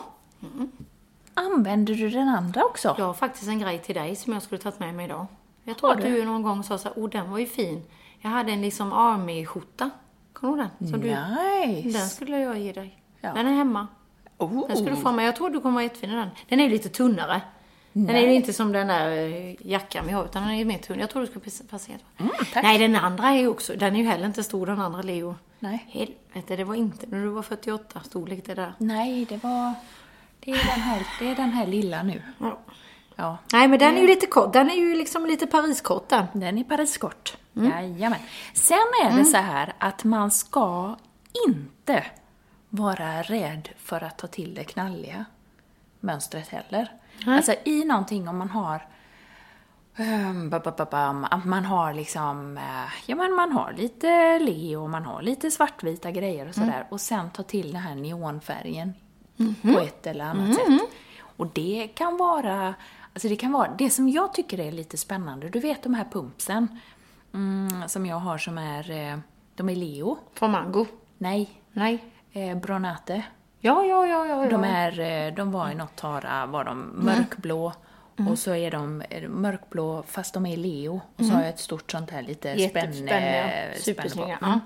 [1.34, 2.94] Använder du den andra också?
[2.98, 5.26] jag har faktiskt en grej till dig som jag skulle tagit med mig idag.
[5.64, 6.10] Jag tror Har att du?
[6.14, 7.82] du någon gång sa så här, åh den var ju fin.
[8.20, 9.90] Jag hade en liksom army-skjorta.
[10.32, 10.88] Kommer du ihåg den?
[10.88, 11.98] Som du, Nice.
[11.98, 13.01] den skulle jag ge dig.
[13.24, 13.32] Ja.
[13.34, 13.86] Den är hemma.
[14.38, 14.68] Oh.
[14.68, 15.26] Den ska du få med.
[15.26, 16.28] Jag tror du kommer vara jättefin i den.
[16.48, 17.40] Den är lite tunnare.
[17.92, 20.64] Den är ju inte som den där eh, jackan vi har, utan den är ju
[20.64, 20.98] mer tunn.
[20.98, 21.98] Jag tror du ska pass- passera.
[22.18, 22.62] Mm, tack.
[22.62, 25.36] Nej, den andra är ju också, den är ju heller inte stor, den andra Leo.
[25.58, 25.86] Nej.
[25.88, 28.72] Helvete, det var inte när du var 48 storlek det där.
[28.78, 29.74] Nej, det var...
[30.40, 32.22] Det är den här, det är den här lilla nu.
[32.38, 32.58] Ja.
[33.16, 33.38] Ja.
[33.52, 34.52] Nej, men den är ju lite kort.
[34.52, 36.24] Den är ju liksom lite Pariskort den.
[36.32, 37.36] Den är Pariskort.
[37.56, 37.70] Mm.
[37.70, 38.18] Jajamän.
[38.54, 40.96] Sen är det så här att man ska
[41.48, 42.04] inte
[42.74, 45.24] vara rädd för att ta till det knalliga
[46.00, 46.92] mönstret heller.
[47.26, 48.86] Alltså i någonting om man har
[49.98, 54.38] um, ba, ba, ba, bam, att man har liksom, eh, ja men man har lite
[54.38, 56.86] leo, man har lite svartvita grejer och sådär.
[56.90, 58.94] Och sen ta till den här neonfärgen
[59.62, 60.80] på ett eller annat sätt.
[61.36, 62.74] Och det kan vara,
[63.12, 66.06] alltså det kan vara, det som jag tycker är lite spännande, du vet de här
[66.12, 66.80] pumpsen
[67.34, 69.18] mm, som jag har som är, eh,
[69.54, 70.18] de är leo.
[70.34, 70.86] Från Mango.
[71.18, 72.04] Nej, Nej.
[72.32, 73.22] Eh, Bronate.
[73.60, 74.44] Ja, ja, ja, ja.
[74.44, 74.50] ja.
[74.50, 77.72] De, är, eh, de var i något Tara, var de mörkblå.
[78.30, 81.00] Och så är de mörkblå fast de är leo.
[81.16, 83.74] Och så har jag ett stort sånt här lite spänne.
[83.76, 84.38] Supersnygga.
[84.42, 84.60] Mm.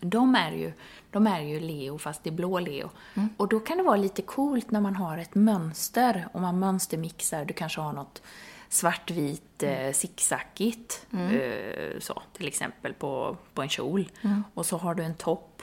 [0.00, 0.72] De är ju,
[1.10, 2.90] de är ju leo fast det är blå leo.
[3.36, 7.44] Och då kan det vara lite coolt när man har ett mönster och man mönstermixar.
[7.44, 8.22] Du kanske har något
[8.68, 14.10] svartvit eh, zigzagigt eh, så till exempel på, på en kjol.
[14.54, 15.62] Och så har du en topp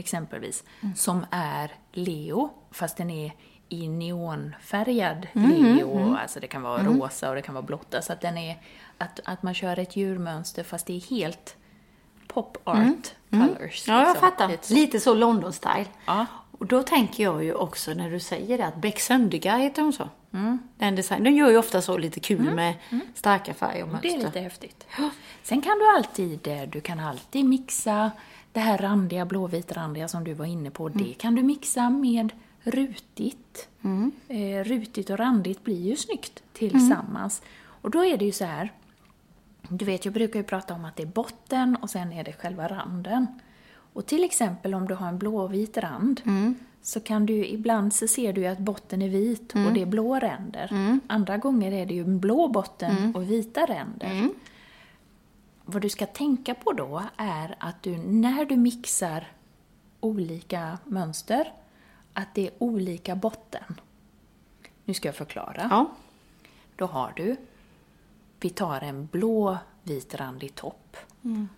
[0.00, 0.64] exempelvis
[0.96, 3.32] som är leo fast den är
[3.68, 6.16] i neonfärgad leo.
[6.22, 7.94] Alltså det kan vara rosa och det kan vara blått.
[7.94, 8.58] Alltså att den är,
[8.98, 11.56] att, att man kör ett djurmönster fast det är helt
[12.28, 12.76] pop art
[13.30, 13.88] colors.
[13.88, 14.14] Ja, jag liksom.
[14.20, 14.48] fattar.
[14.48, 14.74] Lite så.
[14.74, 15.86] Lite så London-style.
[16.06, 16.26] Ja.
[16.58, 19.92] Och då tänker jag ju också när du säger det att Beck Söndergaard heter hon
[19.92, 20.08] så?
[20.78, 21.24] Den design.
[21.24, 22.74] De gör ju ofta så lite kul med
[23.14, 24.14] starka färger och Det mönster.
[24.14, 24.86] är lite häftigt.
[25.42, 28.10] Sen kan du alltid, eh, du kan alltid mixa
[28.52, 30.88] det här randiga, blåvitrandiga som du var inne på.
[30.88, 32.32] Det kan du mixa med
[32.62, 33.68] rutigt.
[34.28, 37.42] Eh, rutigt och randigt blir ju snyggt tillsammans.
[37.62, 38.72] Och då är det ju så här,
[39.68, 42.32] du vet jag brukar ju prata om att det är botten och sen är det
[42.32, 43.26] själva randen.
[43.92, 46.20] Och till exempel om du har en blåvit rand
[46.82, 49.86] så kan du ibland så ser du ju att botten är vit och det är
[49.86, 50.68] blå ränder.
[51.06, 54.28] Andra gånger är det ju en blå botten och vita ränder.
[55.72, 59.32] Vad du ska tänka på då är att du när du mixar
[60.00, 61.52] olika mönster
[62.12, 63.80] att det är olika botten.
[64.84, 65.66] Nu ska jag förklara.
[65.70, 65.90] Ja.
[66.76, 67.36] Då har du,
[68.40, 70.96] vi tar en blå vitrandig topp.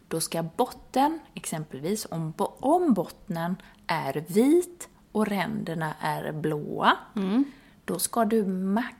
[0.08, 6.96] Då ska botten, exempelvis om, om bottnen är vit och ränderna är blåa,
[7.84, 8.44] då ska du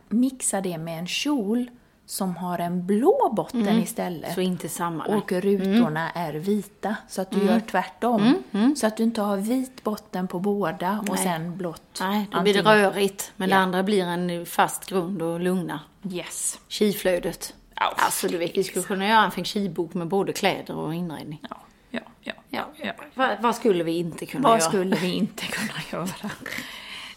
[0.09, 1.70] mixa det med en kjol
[2.07, 4.35] som har en blå botten istället.
[4.35, 5.05] Så inte samma.
[5.09, 5.17] nej.
[5.17, 8.35] Och rutorna är vita, så att du gör tvärtom.
[8.77, 11.99] Så att du inte har vit botten på båda och sen blått.
[12.01, 13.33] Nej, då blir det rörigt.
[13.37, 13.57] Men Ja.
[13.57, 15.81] det andra blir en fast grund och lugna.
[16.11, 16.59] Yes.
[16.69, 17.55] Skiflödet.
[17.75, 20.95] Ja, Alltså du vet, vi skulle kunna göra en feng shui-bok med både kläder och
[20.95, 21.41] inredning.
[21.51, 21.57] Ja,
[21.91, 22.33] ja, ja.
[22.51, 22.65] Ja.
[22.77, 22.93] ja.
[23.15, 24.69] Vad, vad skulle vi inte kunna Vad göra?
[24.69, 26.31] skulle vi inte kunna göra?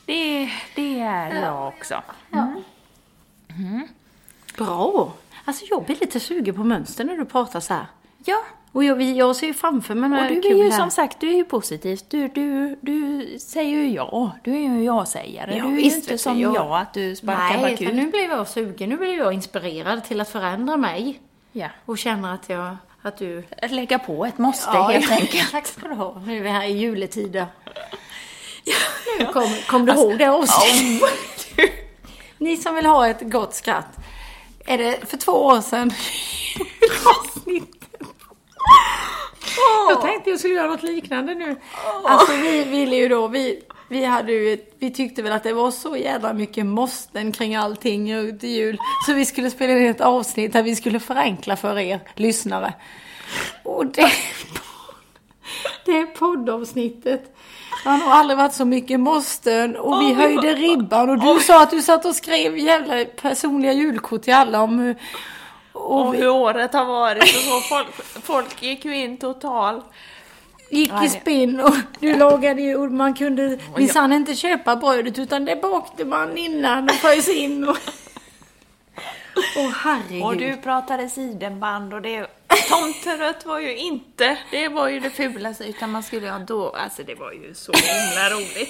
[0.05, 2.01] Det, det är jag också.
[4.57, 5.11] Bra!
[5.45, 7.85] Alltså jag blir lite sugen på mönster när du pratar så här.
[8.25, 8.37] Ja,
[8.71, 10.77] Och jag, jag ser ju framför mig och några du är kul ju här.
[10.79, 11.99] som sagt, du är ju positiv.
[12.07, 14.31] Du, du, du säger ju ja.
[14.43, 15.57] Du är ju ja-sägare.
[15.57, 17.87] Ja, du är ju inte som jag- jag, att du sparkar Nej, bakut.
[17.89, 18.89] för nu blev jag sugen.
[18.89, 21.19] Nu blev jag inspirerad till att förändra mig.
[21.51, 21.67] Ja.
[21.85, 23.43] Och känna att jag, att du...
[23.61, 25.15] Att lägga på ett måste Ja, helt ja.
[25.15, 25.51] enkelt.
[25.51, 26.21] Tack ska du ha.
[26.25, 27.45] Nu är vi här i juletider.
[29.19, 31.09] Nu kom, kom du ihåg det avsnittet?
[32.37, 33.97] Ni som vill ha ett gott skratt.
[34.65, 35.91] Är det för två år sedan?
[37.19, 37.75] Avsnittet.
[39.89, 41.55] Jag tänkte jag skulle göra något liknande nu.
[42.03, 45.71] Alltså vi ville ju då, vi, vi hade ju, vi tyckte väl att det var
[45.71, 48.77] så jävla mycket måsten kring allting till jul.
[49.05, 52.73] Så vi skulle spela in ett avsnitt där vi skulle förenkla för er lyssnare.
[53.63, 54.01] Och det,
[55.85, 57.35] det poddavsnittet.
[57.83, 61.71] Det har aldrig varit så mycket måsten och vi höjde ribban och du sa att
[61.71, 64.95] du satt och skrev jävla personliga julkort till alla om hur...
[65.71, 67.59] Och Och vi hur året har varit och så.
[67.59, 67.87] Folk,
[68.23, 69.81] folk gick ju in total.
[70.69, 75.45] gick i spinn och du lagade ju och man kunde minsann inte köpa brödet utan
[75.45, 77.77] det bakte man innan och frös in och...
[79.57, 80.23] Åh herregud.
[80.23, 82.27] Och du pratade sidenband och det...
[82.69, 87.03] Tomterött var ju inte, det var ju det fulaste, utan man skulle ha då, alltså
[87.03, 88.69] det var ju så himla roligt.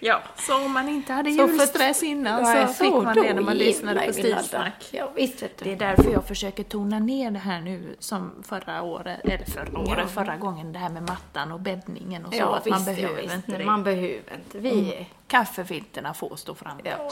[0.00, 3.34] Ja, så om man inte hade Så för- julstress innan Nej, så fick man det
[3.34, 4.88] när man lyssnade på jävlar, Stilsnack.
[4.90, 5.10] Ja.
[5.58, 9.78] Det är därför jag försöker tona ner det här nu som förra året, eller förra
[9.78, 13.34] året, förra gången, det här med mattan och bäddningen och så, att man visst, behöver
[13.34, 13.64] inte det.
[13.64, 14.58] Man behöver inte.
[14.58, 15.06] Vi är...
[15.26, 17.10] Kaffefilterna får stå framme Ja,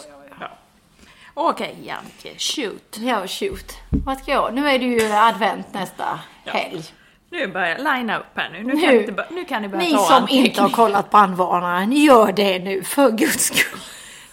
[1.35, 1.51] ja, Ja.
[1.51, 2.99] Okej, Janke, shoot.
[2.99, 3.77] Ja, shoot.
[4.05, 4.55] Vad ska jag?
[4.55, 6.85] Nu är det ju advent nästa helg.
[7.31, 8.63] Nu börjar jag linea upp här nu.
[8.63, 8.81] Nu, Nu.
[8.81, 10.45] kan, ni bör- nu kan ni börja Ni ta som anteckning.
[10.47, 13.81] inte har kollat brandvarnaren, gör det nu för guds skull.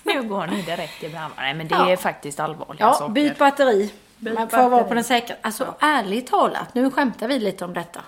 [0.04, 1.36] Nu går ni direkt till brandvarnaren.
[1.38, 1.92] Nej, men det Ja.
[1.92, 3.14] är faktiskt allvarliga Ja, saker.
[3.14, 3.94] byt batteri.
[4.18, 4.88] Byt Man får vara batteri.
[4.88, 5.36] på den säkra.
[5.42, 8.00] Alltså ärligt talat, nu skämtar vi lite om detta.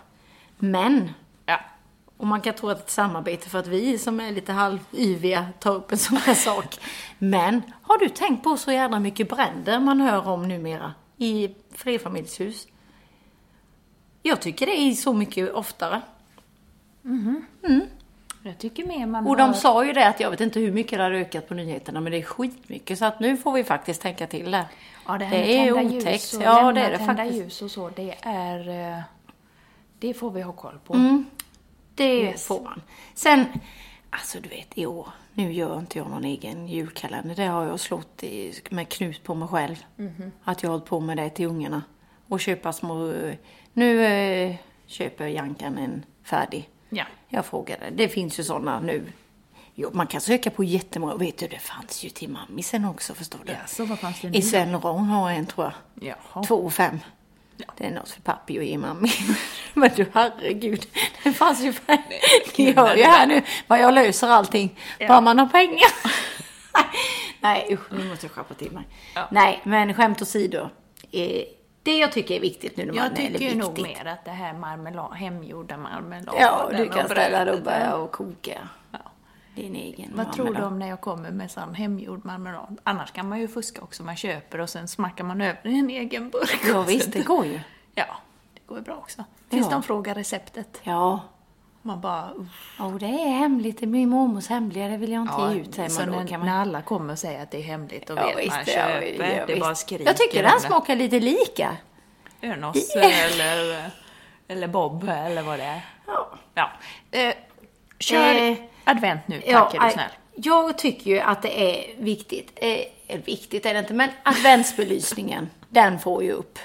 [0.58, 1.14] Men, Ja.
[2.22, 5.76] Och man kan tro att ett samarbete för att vi som är lite halvyviga tar
[5.76, 6.80] upp en sån här sak.
[7.18, 12.68] Men, har du tänkt på så jävla mycket bränder man hör om numera i flerfamiljshus?
[14.22, 16.02] Jag tycker det är så mycket oftare.
[18.44, 20.72] Jag tycker mer man Och de hör- sa ju det att jag vet inte hur
[20.72, 23.64] mycket det har ökat på nyheterna men det är skitmycket så att nu får vi
[23.64, 24.66] faktiskt tänka till det.
[25.08, 26.34] Ja, det, det är otäckt.
[26.34, 27.36] Och Ja, det är det faktiskt.
[27.36, 28.70] ljus och så, det är...
[28.98, 29.00] eh,
[30.00, 30.94] Det får vi ha koll på.
[30.94, 31.26] Mm.
[31.96, 32.46] Det Yes.
[32.46, 32.82] får man.
[33.14, 33.46] Sen,
[34.10, 37.36] alltså du vet i år, nu gör inte jag någon egen julkalender.
[37.36, 39.76] Det har jag slått i, med knut på mig själv.
[39.96, 40.32] Mhm.
[40.44, 41.84] Att jag har hållit på med det till ungarna.
[42.28, 43.14] Och köpa små,
[43.74, 46.70] nu eh, köper Jankan en färdig.
[46.90, 47.04] Ja.
[47.30, 49.12] Jag frågade, det finns ju sådana nu.
[49.76, 51.16] Jo, man kan söka på jättemånga.
[51.16, 53.52] Vet du, det fanns ju till mammisen också förstår du.
[53.52, 54.38] Ja, så vad fanns det nu?
[54.38, 56.14] I Sven Ron har en tror jag.
[56.34, 56.44] Jaha.
[56.44, 57.00] Två och fem.
[57.78, 59.10] Det är något för pappi att ge mammi.
[59.74, 60.86] Men du herregud,
[61.24, 61.98] det fanns ju för...
[62.58, 64.80] Ni hör ju här nu vad jag löser allting.
[65.08, 65.92] Bara man har pengar.
[67.40, 68.88] Nej usch, nu måste jag skärpa till mig.
[69.16, 69.28] Ja.
[69.32, 70.70] Nej, men skämt åsido.
[71.12, 71.44] Eh,
[71.84, 73.98] det jag tycker är viktigt nu när man Jag är det tycker nog viktigt.
[73.98, 76.36] mer att det här marmelad, hemgjorda marmelad.
[76.40, 78.68] Ja, du kan ställa dig och och koka Ja.
[79.56, 82.80] Din egen Vad tror du om när jag kommer med sån hemgjord marmelad?
[82.84, 84.04] Annars kan man ju fuska också.
[84.04, 86.62] Man köper och sen smackar man över i en egen burk.
[86.68, 87.60] Ja och visst, det går ju.
[87.96, 88.06] Ja,
[88.54, 89.24] det går ju bra också.
[89.50, 89.72] Tills Ja.
[89.72, 90.80] de frågar receptet.
[90.84, 91.20] Ja.
[91.82, 92.32] Man bara...
[92.32, 92.80] uff.
[92.80, 95.60] Och det är hemligt, det är min mormors hemliga, det vill jag inte Ja, ge
[95.60, 96.46] ut säger så man när, man...
[96.48, 98.66] när alla kommer och säger att det är hemligt, då Ja, vet visst, man ja,
[98.74, 99.36] köper.
[99.38, 99.60] ja, det visst.
[99.60, 100.06] bara skriker.
[100.06, 101.78] Jag tycker den smakar lite lika.
[102.42, 103.92] Önos eller,
[104.48, 105.86] eller Bob eller vad det är.
[106.54, 106.70] Ja.
[107.12, 107.34] Eh,
[108.00, 110.10] kör Eh, advent nu, tack är du snäll.
[110.36, 112.52] Jag tycker ju att det är viktigt.
[112.56, 116.60] Eh, viktigt är det inte, men adventsbelysningen, den får ju upp.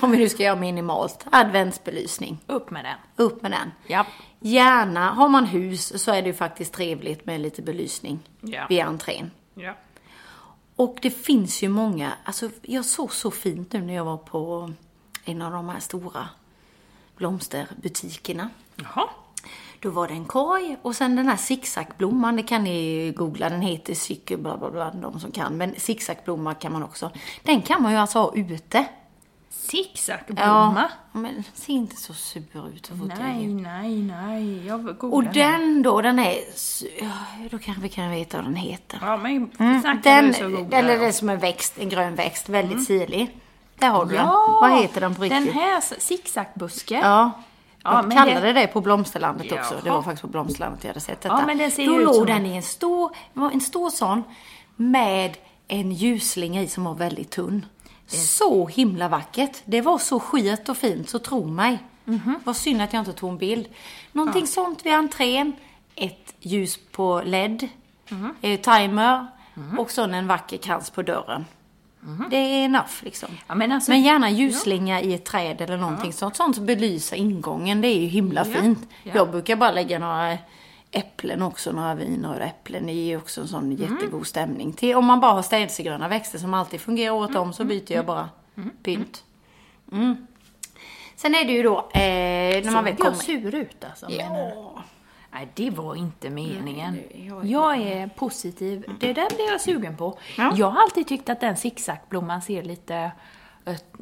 [0.00, 1.26] Om vi nu ska göra minimalt.
[1.32, 2.38] Adventsbelysning.
[2.46, 2.96] Upp med den.
[3.26, 3.72] Upp med den.
[3.86, 4.06] Ja.
[4.40, 8.66] Gärna, har man hus så är det ju faktiskt trevligt med lite belysning Ja.
[8.68, 9.30] vid entrén.
[9.54, 9.74] ja.
[10.76, 14.72] Och det finns ju många, alltså jag såg så fint nu när jag var på
[15.24, 16.28] en av de här stora
[17.16, 18.50] blomsterbutikerna.
[18.76, 19.08] Jaha.
[19.80, 23.60] Då var det en korg och sen den här zigzagblomman, det kan ni googla, den
[23.60, 25.56] heter cykel, bla bla bla, de som kan.
[25.56, 27.10] Men zigzagblomma kan man också.
[27.42, 28.86] Den kan man ju alltså ha ute.
[29.50, 30.90] Zigzagblomma?
[31.12, 32.90] Ja, men se inte så sur ut.
[33.18, 34.66] Nej, nej, nej.
[34.66, 36.34] Jag Och den då, den är,
[37.50, 38.98] då kanske vi kan veta vad den heter.
[39.02, 43.36] Ja, men Mm, den, så eller det som en växt, en grön växt, väldigt sirlig.
[43.78, 44.26] Där har du den.
[44.26, 45.44] Ja, Vad heter den på riktigt?
[45.44, 46.94] Den här zigzagbuske.
[46.94, 47.30] Ja.
[47.86, 48.66] Ja, De men kallade det- det...
[48.66, 49.74] på Blomsterlandet också.
[49.84, 51.34] Det var faktiskt på Blomsterlandet jag hade sett detta.
[51.40, 54.22] Ja, men den ser Då låg som- den i en stor, det en stor sån
[54.76, 55.36] med
[55.68, 57.66] en ljusslinga i som var väldigt tunn.
[58.06, 59.56] Så himla vackert.
[59.64, 61.78] Det var så skit och fint, så tro mig.
[62.04, 62.34] Mhm.
[62.44, 63.66] Vad synd att jag inte tog en bild.
[64.12, 65.52] Någonting sånt vid entrén.
[65.94, 67.68] Ett ljus på LED.
[68.08, 68.34] Mhm.
[68.40, 69.26] eh, Timer.
[69.78, 71.44] Och så en vacker krans på dörren.
[72.30, 73.28] Det är enough liksom.
[73.46, 76.36] Ja, men alltså- men gärna ljusslinga i ett träd eller någonting sånt.
[76.36, 77.80] Sånt som belyser ingången.
[77.80, 78.88] Det är ju himla Ja, fint.
[79.02, 79.10] ja.
[79.14, 80.38] Jag brukar bara lägga några
[80.90, 82.86] äpplen också, några vinröda äpplen.
[82.86, 83.76] Det ju också en sån Mm.
[83.94, 84.72] jättegod stämning.
[84.72, 87.36] Till, om man bara har städsegröna växter som alltid fungerar Mm.
[87.42, 88.28] om så byter jag bara
[88.82, 89.24] pynt.
[89.92, 90.26] Mm.
[91.16, 92.00] Sen är det ju då, eh,
[92.64, 93.24] när man väl Såg jag kommer...
[93.24, 94.06] sur ut alltså?
[94.10, 94.82] Ja.
[95.36, 96.94] Nej, det var inte meningen.
[96.94, 98.84] Nej, jag är- jag är positiv.
[99.00, 100.18] Det där blir jag sugen på.
[100.38, 100.52] Ja.
[100.56, 103.10] Jag har alltid tyckt att den zigzagblomman ser lite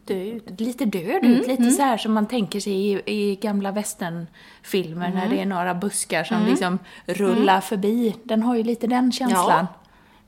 [0.04, 1.46] död, lite död Mm, ut.
[1.46, 5.18] Lite så här som man tänker sig i, i gamla westernfilmer Mm.
[5.18, 8.16] när det är några buskar som liksom rullar förbi.
[8.24, 9.66] Den har ju lite den känslan.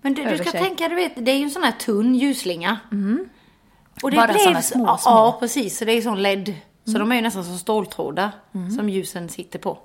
[0.01, 0.61] Men du, du ska sig.
[0.63, 2.79] tänka, du vet, det är ju en sån här tunn ljusslinga.
[4.03, 5.11] Och det Bara blev, såna små, ja, små.
[5.13, 5.79] Ja, precis.
[5.79, 6.55] Så det är sån LED.
[6.85, 8.31] Så de är ju nästan som ståltrådar
[8.77, 9.79] som ljusen sitter på.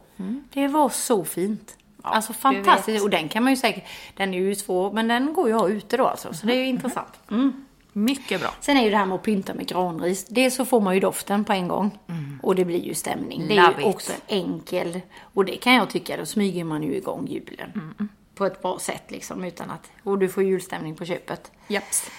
[0.54, 1.78] Det var så fint.
[2.02, 3.04] alltså du fantastiskt.
[3.04, 3.84] Och den kan man ju säkert,
[4.18, 6.34] den är ju svår, men den går ju att ha ute då alltså.
[6.34, 7.20] Så det är ju intressant.
[7.32, 7.66] Mm.
[7.94, 8.50] Mycket bra.
[8.60, 10.26] Sen är ju det här med att pynta med granris.
[10.30, 12.00] Dels så får man ju doften på en gång.
[12.42, 13.48] Och det blir ju stämning.
[13.48, 13.96] Det är Love ju it.
[13.96, 15.02] också enkel.
[15.34, 17.94] Och det kan jag tycka, då smyger man ju igång julen.
[18.36, 19.92] På ett bra sätt liksom, utan att...
[20.04, 21.52] Och du får julstämning på köpet.
[21.68, 22.12] Japs.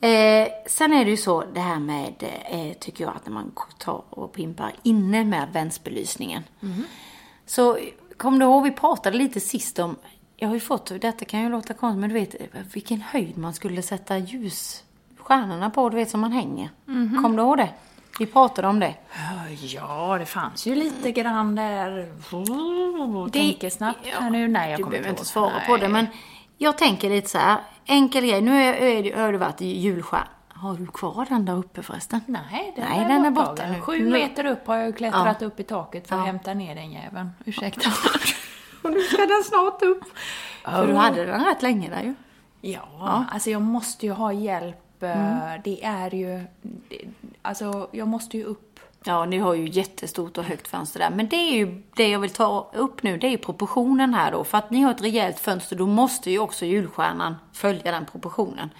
[0.00, 2.14] Eh, sen är det ju så det här med,
[2.50, 6.42] eh, tycker jag, att när man tar och pimpar inne med adventsbelysningen.
[7.46, 7.78] Så
[8.16, 9.96] kom du ihåg, vi pratade lite sist om
[10.36, 12.34] jag har ju fått, detta kan ju låta konstigt, men du vet
[12.74, 16.70] vilken höjd man skulle sätta ljusstjärnorna på, du vet som man hänger.
[16.86, 17.22] Mhm.
[17.22, 17.68] Kom du ihåg det?
[18.18, 18.94] Vi pratade om det.
[19.60, 21.90] Ja, det fanns ju lite grann där.
[23.26, 24.48] Det- Tänker snabbt här nu.
[24.48, 25.66] Nej, jag du kommer inte svara Nej.
[25.66, 26.06] på det, men
[26.58, 27.58] jag tänker lite så här.
[27.86, 30.26] Enkel grej, nu är, är, det- har det varit julstjärna.
[30.62, 32.20] Har du kvar den där uppe förresten?
[32.26, 33.66] Nej, den, Nej, är, den är borta.
[33.68, 33.80] nu.
[33.80, 35.46] Sju meter upp har jag klättrat Ja.
[35.46, 37.30] upp i taket för att hämta ner den jäveln.
[37.44, 37.90] Ursäkta.
[38.82, 40.04] Och nu ska den snart upp.
[40.64, 42.14] För du hade den rätt länge där ju.
[42.60, 45.02] Ja, alltså jag måste ju ha hjälp.
[45.02, 45.10] eh,
[45.42, 45.60] Mm.
[45.64, 46.44] Det är ju...
[46.62, 47.04] det-
[47.42, 48.80] Alltså, jag måste ju upp.
[49.04, 51.10] Ja, ni har ju jättestort och högt fönster där.
[51.10, 54.32] Men det är ju det jag vill ta upp nu, det är ju proportionen här
[54.32, 54.44] då.
[54.44, 58.70] För att ni har ett rejält fönster, då måste ju också julstjärnan följa den proportionen.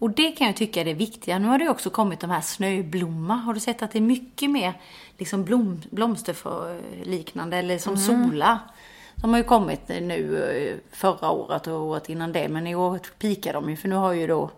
[0.00, 1.38] Och det kan jag tycka är det viktiga.
[1.38, 3.34] Nu har det ju också kommit de här snöblomma.
[3.34, 4.72] Har du sett att det är mycket mer
[5.18, 8.60] liksom blom, blomsterliknande eller som sola?
[9.14, 12.48] De har ju kommit nu eh, förra året och året innan det.
[12.48, 14.50] Men i år pikar de ju, för nu har ju då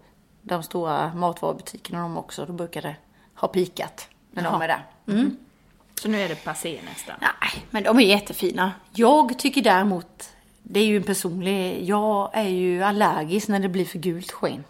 [0.43, 2.97] de stora matvarubutikerna de också, då brukar det
[3.35, 4.65] ha pikat när de Jaha.
[4.65, 4.87] är där.
[5.07, 5.37] Mm.
[5.95, 7.17] Så nu är det passé nästan.
[7.21, 8.73] Nej, men de är jättefina.
[8.93, 10.31] Jag tycker däremot,
[10.63, 14.65] det är ju en personlig, jag är ju allergisk när det blir för gult sken.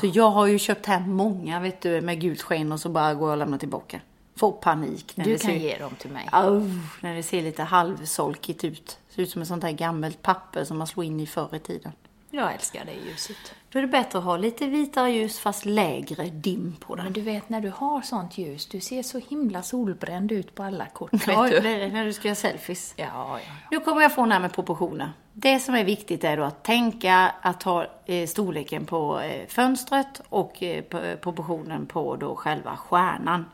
[0.00, 3.14] Så jag har ju köpt hem många, vet du, med gult sken och så bara
[3.14, 4.00] går jag och lämnar tillbaka.
[4.36, 5.12] Får panik.
[5.16, 6.28] När Du kan ser, ge dem till mig.
[6.32, 8.98] Au, när det ser lite halvsolkigt ut.
[9.08, 11.58] Ser ut som ett sånt här gammalt papper som man slog in i förr i
[11.58, 11.92] tiden.
[12.30, 13.36] Jag älskar det ljuset.
[13.72, 17.04] Då är det bättre att ha lite vitare ljus fast lägre dim på den.
[17.04, 20.62] Men du vet när du har sånt ljus, du ser så himla solbränd ut på
[20.62, 21.12] alla kort.
[21.12, 21.60] Vet Ja, du?
[21.60, 22.94] det är när du ska göra selfies.
[22.96, 23.52] Ja, ja, ja.
[23.70, 25.12] Nu kommer jag få den här med proportioner.
[25.40, 30.20] Det som är viktigt är då att tänka att ha eh, storleken på eh, fönstret
[30.28, 30.84] och eh,
[31.16, 33.44] proportionen på då själva stjärnan.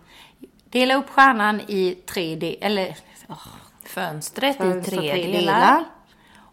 [0.64, 2.96] Dela upp stjärnan i tre delar, eller
[3.28, 3.46] åh,
[3.84, 5.84] Fönstret i fönster tre delar.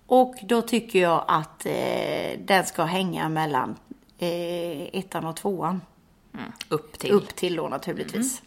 [0.08, 3.76] Och då tycker jag att eh, den ska hänga mellan
[4.18, 5.82] eh, ettan och tvåan.
[6.70, 7.12] Upp till.
[7.12, 8.42] Upp till då naturligtvis.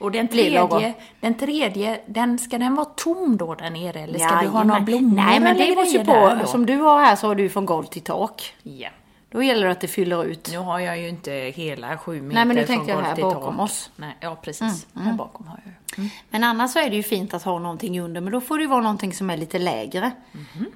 [0.00, 4.00] Och den tredje, den tredje, den, ska den vara tom då där nere?
[4.00, 6.46] Eller ska du ha några blommor Nej, men det beror ju på.
[6.46, 8.54] Som du har här så har du från golv till tak.
[8.62, 8.88] Ja.
[9.30, 10.48] Då gäller det att det fyller ut.
[10.52, 13.56] Nu har jag ju inte hela sju meter Nej, men nu tänkte jag här bakom
[13.56, 13.64] tak.
[13.64, 13.90] oss.
[13.96, 14.86] Nej, ja, precis.
[14.94, 16.10] Här bakom har jag ju.
[16.30, 18.62] Men annars så är det ju fint att ha någonting under, men då får det
[18.62, 20.10] ju vara någonting som är lite lägre.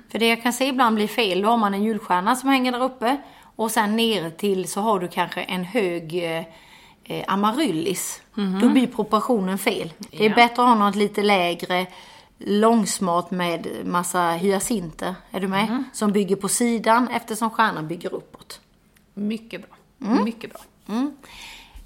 [0.09, 2.73] För det jag kan se ibland blir fel, då har man en julstjärna som hänger
[2.73, 3.17] där uppe
[3.57, 6.25] och sen ner till så har du kanske en hög
[7.05, 8.21] eh, eh, amaryllis.
[8.61, 9.93] Då blir proportionen fel.
[10.11, 10.35] Det är Ja.
[10.35, 11.87] bättre att ha något lite lägre,
[12.39, 15.85] långsmart med massa hyacinter, är du med?
[15.93, 18.61] Som bygger på sidan eftersom stjärnan bygger uppåt.
[19.15, 19.77] Mycket bra.
[20.11, 20.25] Mm.
[20.25, 20.61] Mycket bra.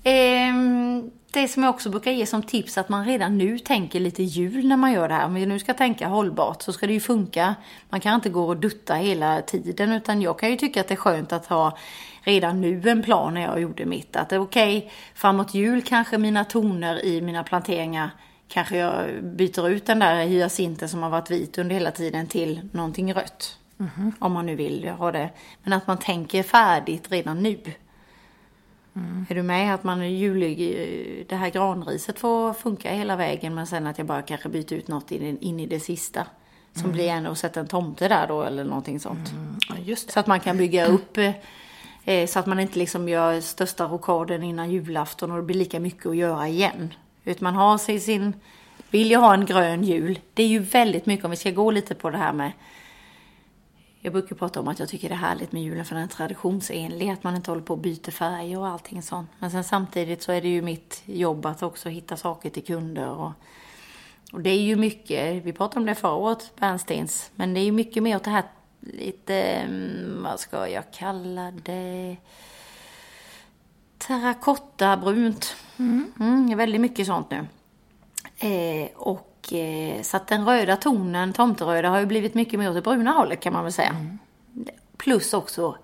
[0.05, 4.23] Ehm, det som jag också brukar ge som tips att man redan nu tänker lite
[4.23, 5.25] jul när man gör det här.
[5.25, 7.55] Om vi nu ska tänka hållbart så ska det ju funka.
[7.89, 10.95] Man kan inte gå och dutta hela tiden utan jag kan ju tycka att det
[10.95, 11.79] är skönt att ha
[12.23, 14.17] redan nu en plan när jag gjorde mitt.
[14.17, 18.11] Att det är okej, framåt jul kanske mina toner i mina planteringar
[18.49, 22.61] kanske jag byter ut den där hyacinten som har varit vit under hela tiden till
[22.73, 23.59] någonting rött.
[24.19, 25.31] Om man nu vill ha det.
[25.63, 27.59] Men att man tänker färdigt redan nu.
[29.29, 29.75] Är du med?
[29.75, 30.59] Att man är julig,
[31.29, 34.89] det här granriset får funka hela vägen men sen att jag bara kanske byter ut
[34.89, 36.27] något in, in i det sista.
[36.75, 39.33] Som blir en och sätta en tomte där då eller någonting sånt.
[39.87, 39.97] Det.
[39.97, 41.33] Så att man kan bygga upp eh,
[42.05, 45.81] eh, så att man inte liksom gör största rokaden innan julafton och det blir lika
[45.81, 46.95] mycket att göra igen.
[47.25, 48.33] Utan man har sig sin,
[48.91, 50.19] vill jag ha en grön jul?
[50.35, 52.53] Det är ju väldigt mycket, om vi ska gå lite på det här med
[54.09, 56.09] jag brukar prata om att jag tycker det är härligt med julen för den är
[56.09, 59.31] traditionsenlig, att man inte håller på och byter färger och allting sånt.
[59.39, 63.09] Men sen samtidigt så är det ju mitt jobb att också hitta saker till kunder
[63.09, 63.33] och,
[64.33, 67.65] och det är ju mycket, vi pratade om det förra året, Bernsteins, men det är
[67.65, 68.45] ju mycket mer åt det här
[68.81, 72.17] lite, mm, vad ska jag kalla det,
[73.99, 75.57] terrakottabrunt.
[75.79, 77.47] Mm, det är väldigt mycket sånt nu.
[78.39, 82.75] Eh, och eh, så att den röda tonen, tomteröda, har ju blivit mycket mer åt
[82.75, 83.97] det bruna hållet kan man väl säga.
[84.97, 85.77] Plus också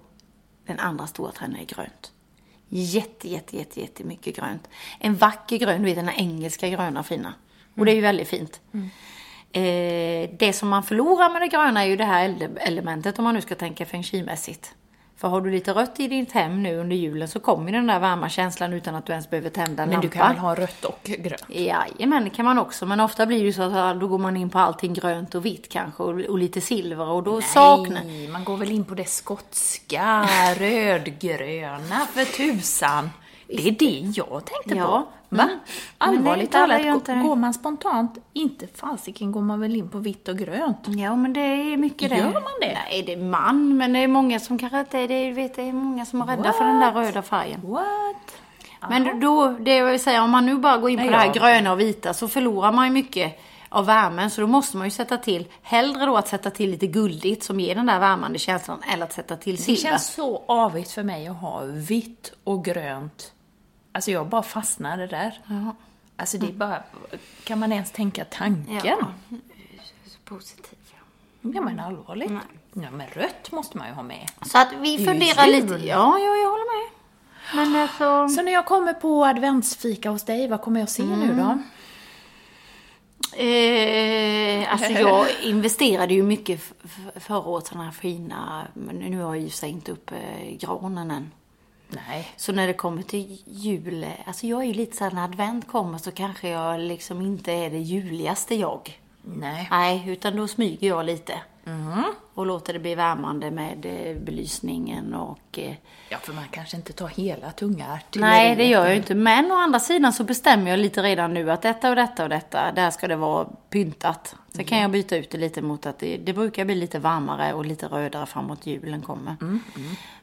[0.66, 2.12] den andra stora trenden är grönt.
[2.68, 4.68] Jätte, jätte, jätte, jättemycket grönt.
[5.00, 7.34] En vacker grön, du vet den här engelska gröna fina.
[7.76, 8.60] Och det är ju väldigt fint.
[9.52, 13.24] Eh, det som man förlorar med det gröna är ju det här ele- elementet om
[13.24, 14.74] man nu ska tänka feng shui-mässigt.
[15.16, 17.98] För har du lite rött i ditt hem nu under julen så kommer den där
[18.00, 20.06] varma känslan utan att du ens behöver tända en Men lampa.
[20.06, 21.44] du kan väl ha rött och grönt?
[21.48, 22.86] Jajamän, det kan man också.
[22.86, 25.46] Men ofta blir det ju så att då går man in på allting grönt och
[25.46, 28.04] vitt kanske och, och lite silver och då saknar...
[28.04, 33.10] Nej, man går väl in på det skotska, rödgröna för tusan.
[33.46, 34.84] Det är det jag tänkte Ja.
[34.86, 35.36] på.
[35.36, 35.42] Va?
[35.42, 35.58] Mm.
[35.98, 40.78] Allvarligt talat, går man spontant, inte fasiken går man väl in på vitt och grönt?
[40.86, 42.16] Ja, men det är mycket det.
[42.16, 42.78] Gör man det?
[42.90, 45.26] Nej, det är man, men det är många som kanske inte är det.
[45.28, 47.60] Du vet, det är många som är rädda för den där röda färgen.
[47.64, 48.16] What?
[48.88, 51.18] Men då, det jag vill säga, om man nu bara går in på Nej, det
[51.18, 51.32] här ja.
[51.32, 53.40] gröna och vita så förlorar man ju mycket
[53.74, 54.30] av värmen.
[54.30, 57.60] Så då måste man ju sätta till, hellre då att sätta till lite guldigt som
[57.60, 59.82] ger den där värmande känslan, eller att sätta till Det silver.
[59.82, 63.32] känns så avigt för mig att ha vitt och grönt.
[63.92, 65.40] Alltså jag bara fastnade där.
[66.16, 66.82] Alltså det är bara,
[67.44, 68.74] kan man ens tänka tanken?
[68.74, 68.96] Ja.
[69.28, 69.36] Ja,
[70.06, 70.78] Så positiv.
[71.40, 72.32] men allvarligt.
[72.72, 74.28] Ja men rött måste man ju ha med.
[74.46, 75.74] Så att vi funderar lite.
[75.74, 76.90] Ja, ja, jag håller med.
[77.54, 78.28] Men alltså...
[78.28, 81.36] Så när jag kommer på adventsfika hos dig, vad kommer jag se nu Mm.
[81.38, 81.58] då?
[83.36, 86.60] Eh, alltså jag investerade ju mycket
[87.16, 91.10] förra året sådana här fina, men nu har jag ju sig inte upp eh, granen
[91.10, 91.30] än.
[91.88, 92.28] Nej.
[92.36, 95.98] Så när det kommer till jul, alltså jag är ju lite såhär när advent kommer
[95.98, 99.00] så kanske jag liksom inte är det juligaste jag.
[99.22, 99.68] Nej.
[99.70, 101.40] Nej, utan då smyger jag lite.
[102.34, 105.58] Och låter det bli värmande med eh, belysningen och...
[105.58, 105.74] Eh,
[106.08, 108.36] Ja, för man kanske inte tar hela tunga artilleriet.
[108.36, 109.14] nej, det gör jag ju inte.
[109.14, 112.28] Men å andra sidan så bestämmer jag lite redan nu att detta och detta och
[112.28, 114.36] detta, där ska det vara pyntat.
[114.52, 117.52] Sen kan jag byta ut det lite mot att det, det brukar bli lite varmare
[117.52, 119.36] och lite rödare framåt julen kommer.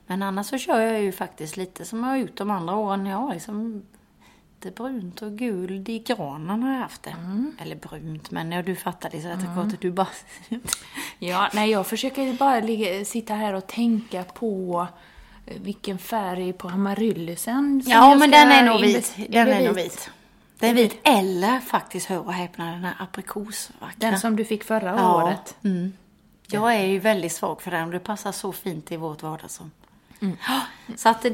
[0.08, 3.06] Men annars så kör jag ju faktiskt lite som jag har gjort de andra åren.
[3.06, 3.84] Jag har liksom
[4.70, 7.16] brunt och guld i granen har jag haft det.
[7.60, 9.72] Eller brunt, men ja, du fattar det så att mm.
[9.80, 10.08] du bara...
[11.20, 14.88] Ja, nej, jag försöker bara ligga, sitta här och tänka på
[15.46, 19.16] eh, vilken färg på amaryllisen ja, men den är nog vit.
[19.30, 20.10] Den är nog vit.
[20.60, 21.00] Den är vit.
[21.04, 23.96] Eller faktiskt, hör och häpna, den här aprikosvackra.
[23.98, 25.24] Den som du fick förra Ja.
[25.24, 25.56] året.
[25.64, 25.94] Mm.
[26.48, 29.72] Jag är ju väldigt svag för den och det passar så fint i vårt vardagsrum.
[30.96, 31.30] Så att det,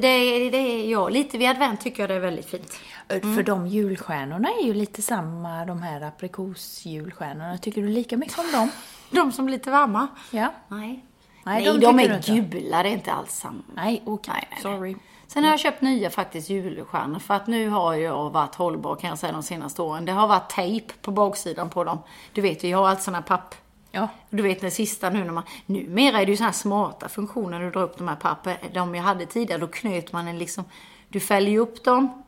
[0.50, 1.12] det är jag.
[1.12, 2.80] Lite vid advent tycker jag det är väldigt fint.
[3.08, 3.36] Mm.
[3.36, 7.58] För de julstjärnorna är ju lite samma, de här aprikosjulstjärnorna.
[7.58, 8.70] Tycker du lika mycket om dem?
[9.12, 10.08] De som blir lite varma.
[10.32, 10.54] Ja.
[10.68, 11.04] Nej.
[11.44, 12.84] Nej, de de, är gula.
[12.84, 13.64] Det är inte alls samma.
[13.76, 14.48] Nej, okej.
[14.52, 14.62] Nej.
[14.62, 14.96] Sorry.
[15.28, 19.10] Sen har jag köpt nya faktiskt julstjärnor för att nu har jag varit hållbar kan
[19.10, 20.06] jag säga de senaste åren.
[20.06, 22.00] Det har varit tejp på baksidan på dem.
[22.34, 23.56] Du vet, jag har allt här papp.
[23.92, 24.08] Ja.
[24.30, 25.44] Du vet den sista nu när man...
[25.66, 28.58] Numera är det ju såna här smarta funktioner när du drar upp de här pappen.
[28.74, 30.64] De jag hade tidigare, då knöt man en liksom...
[31.10, 32.24] Du fäller ju upp dem,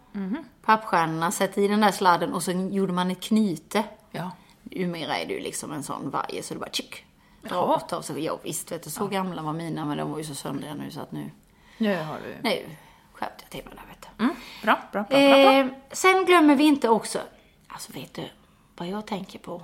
[0.65, 3.83] pappstjärnorna, sätter i den där sladden och så gjorde man ett knyte.
[4.11, 4.31] Ja.
[4.63, 7.05] Numera är det ju liksom en sån vajer så du bara tjick.
[7.41, 7.75] Dra Ja.
[7.75, 8.23] åt av sig.
[8.23, 10.91] Ja, visst vet du, så gamla var mina men de var ju så söndriga nu
[10.91, 11.31] så att nu...
[11.77, 12.49] Nu har du...
[12.49, 12.65] Nu
[13.13, 14.23] skärpte jag till mig där vet du.
[14.23, 14.35] Mm.
[14.63, 15.53] Bra, bra, bra, bra, bra.
[15.53, 17.19] Eh, sen glömmer vi inte också,
[17.67, 18.29] alltså vet du,
[18.77, 19.61] vad jag tänker på,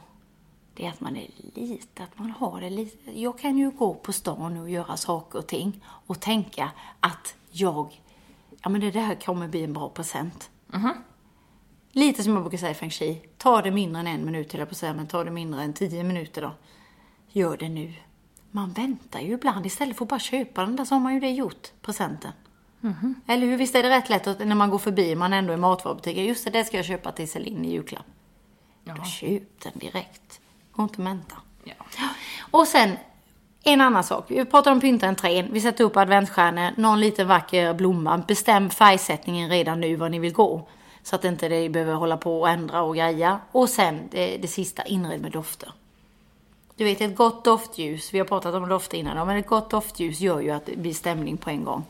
[0.76, 3.20] det är att man är lite, att man har det lite.
[3.20, 8.02] Jag kan ju gå på stan och göra saker och ting och tänka att jag,
[8.62, 10.50] ja men det där kommer bli en bra present.
[11.92, 14.66] Lite som jag brukar säga i feng shui, ta det mindre än en minut, eller
[14.66, 16.52] på att säga, men ta det mindre än tio minuter då.
[17.30, 17.94] Gör det nu.
[18.52, 21.20] Man väntar ju ibland, istället för att bara köpa den där så har man ju
[21.20, 22.32] det gjort, presenten.
[23.28, 23.58] Eller hur?
[23.58, 26.26] Visst är det rätt lätt att när man går förbi, man ändå är i matvarubutiken,
[26.26, 28.06] just det, det ska jag köpa till Celine i julklapp.
[28.84, 30.42] Då köp den direkt.
[30.76, 31.36] Gå inte och vänta.
[31.64, 31.74] Ja.
[32.52, 32.98] Och sen,
[33.64, 34.26] en annan sak.
[34.28, 35.48] Vi pratar om pynta en trän.
[35.52, 38.18] Vi sätter upp adventsstjärnor, någon liten vacker blomma.
[38.18, 40.68] Bestäm färgsättningen redan nu var ni vill gå.
[41.04, 43.40] Så att inte det behöver hålla på och ändra och greja.
[43.52, 45.72] Och sen det, det sista, inred med dofter.
[46.76, 50.20] Du vet, ett gott doftljus, vi har pratat om dofter innan, men ett gott doftljus
[50.20, 51.84] gör ju att det blir stämning på en gång.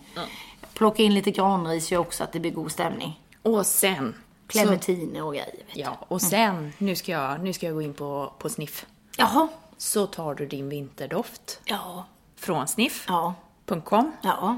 [0.74, 3.20] Plocka in lite granris gör också att det blir god stämning.
[3.42, 4.14] Och sen...
[4.48, 5.66] Så, Clementiner och grejer.
[5.74, 8.86] Ja, och sen, nu ska jag, nu ska jag gå in på, på Sniff.
[9.18, 9.48] Jaha.
[9.78, 12.06] Så tar du din vinterdoft Ja.
[12.36, 14.12] från sniff.com.
[14.22, 14.58] Ja.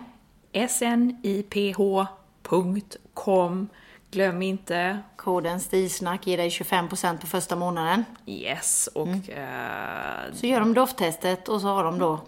[2.38, 3.67] Snip.com.
[4.11, 4.99] Glöm inte.
[5.15, 8.05] Koden STILSNACK ger dig 25% på första månaden.
[8.25, 12.19] Yes, och eh, Så gör de dofttestet och så har de då,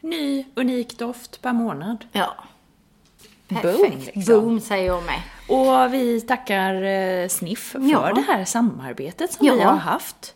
[0.00, 2.04] ny unik doft per månad.
[2.12, 2.34] ja.
[3.48, 4.16] Boom, Perfekt.
[4.16, 4.40] liksom.
[4.40, 5.22] Boom säger jag med.
[5.48, 8.12] Och vi tackar eh, Sniff för Ja.
[8.14, 9.54] det här samarbetet som Ja.
[9.54, 10.34] vi har haft.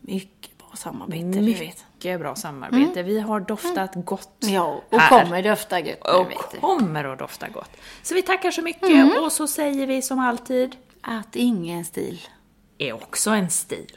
[0.00, 1.40] Mycket bra samarbete.
[1.40, 3.02] Mycket bra samarbete.
[3.02, 5.24] Vi har doftat gott Ja, och här.
[5.24, 7.70] kommer dofta gött nu, och vet kommer att dofta gott.
[8.02, 12.20] Så vi tackar så mycket och så säger vi som alltid, Att ingen stil.
[12.78, 13.96] är också en stil.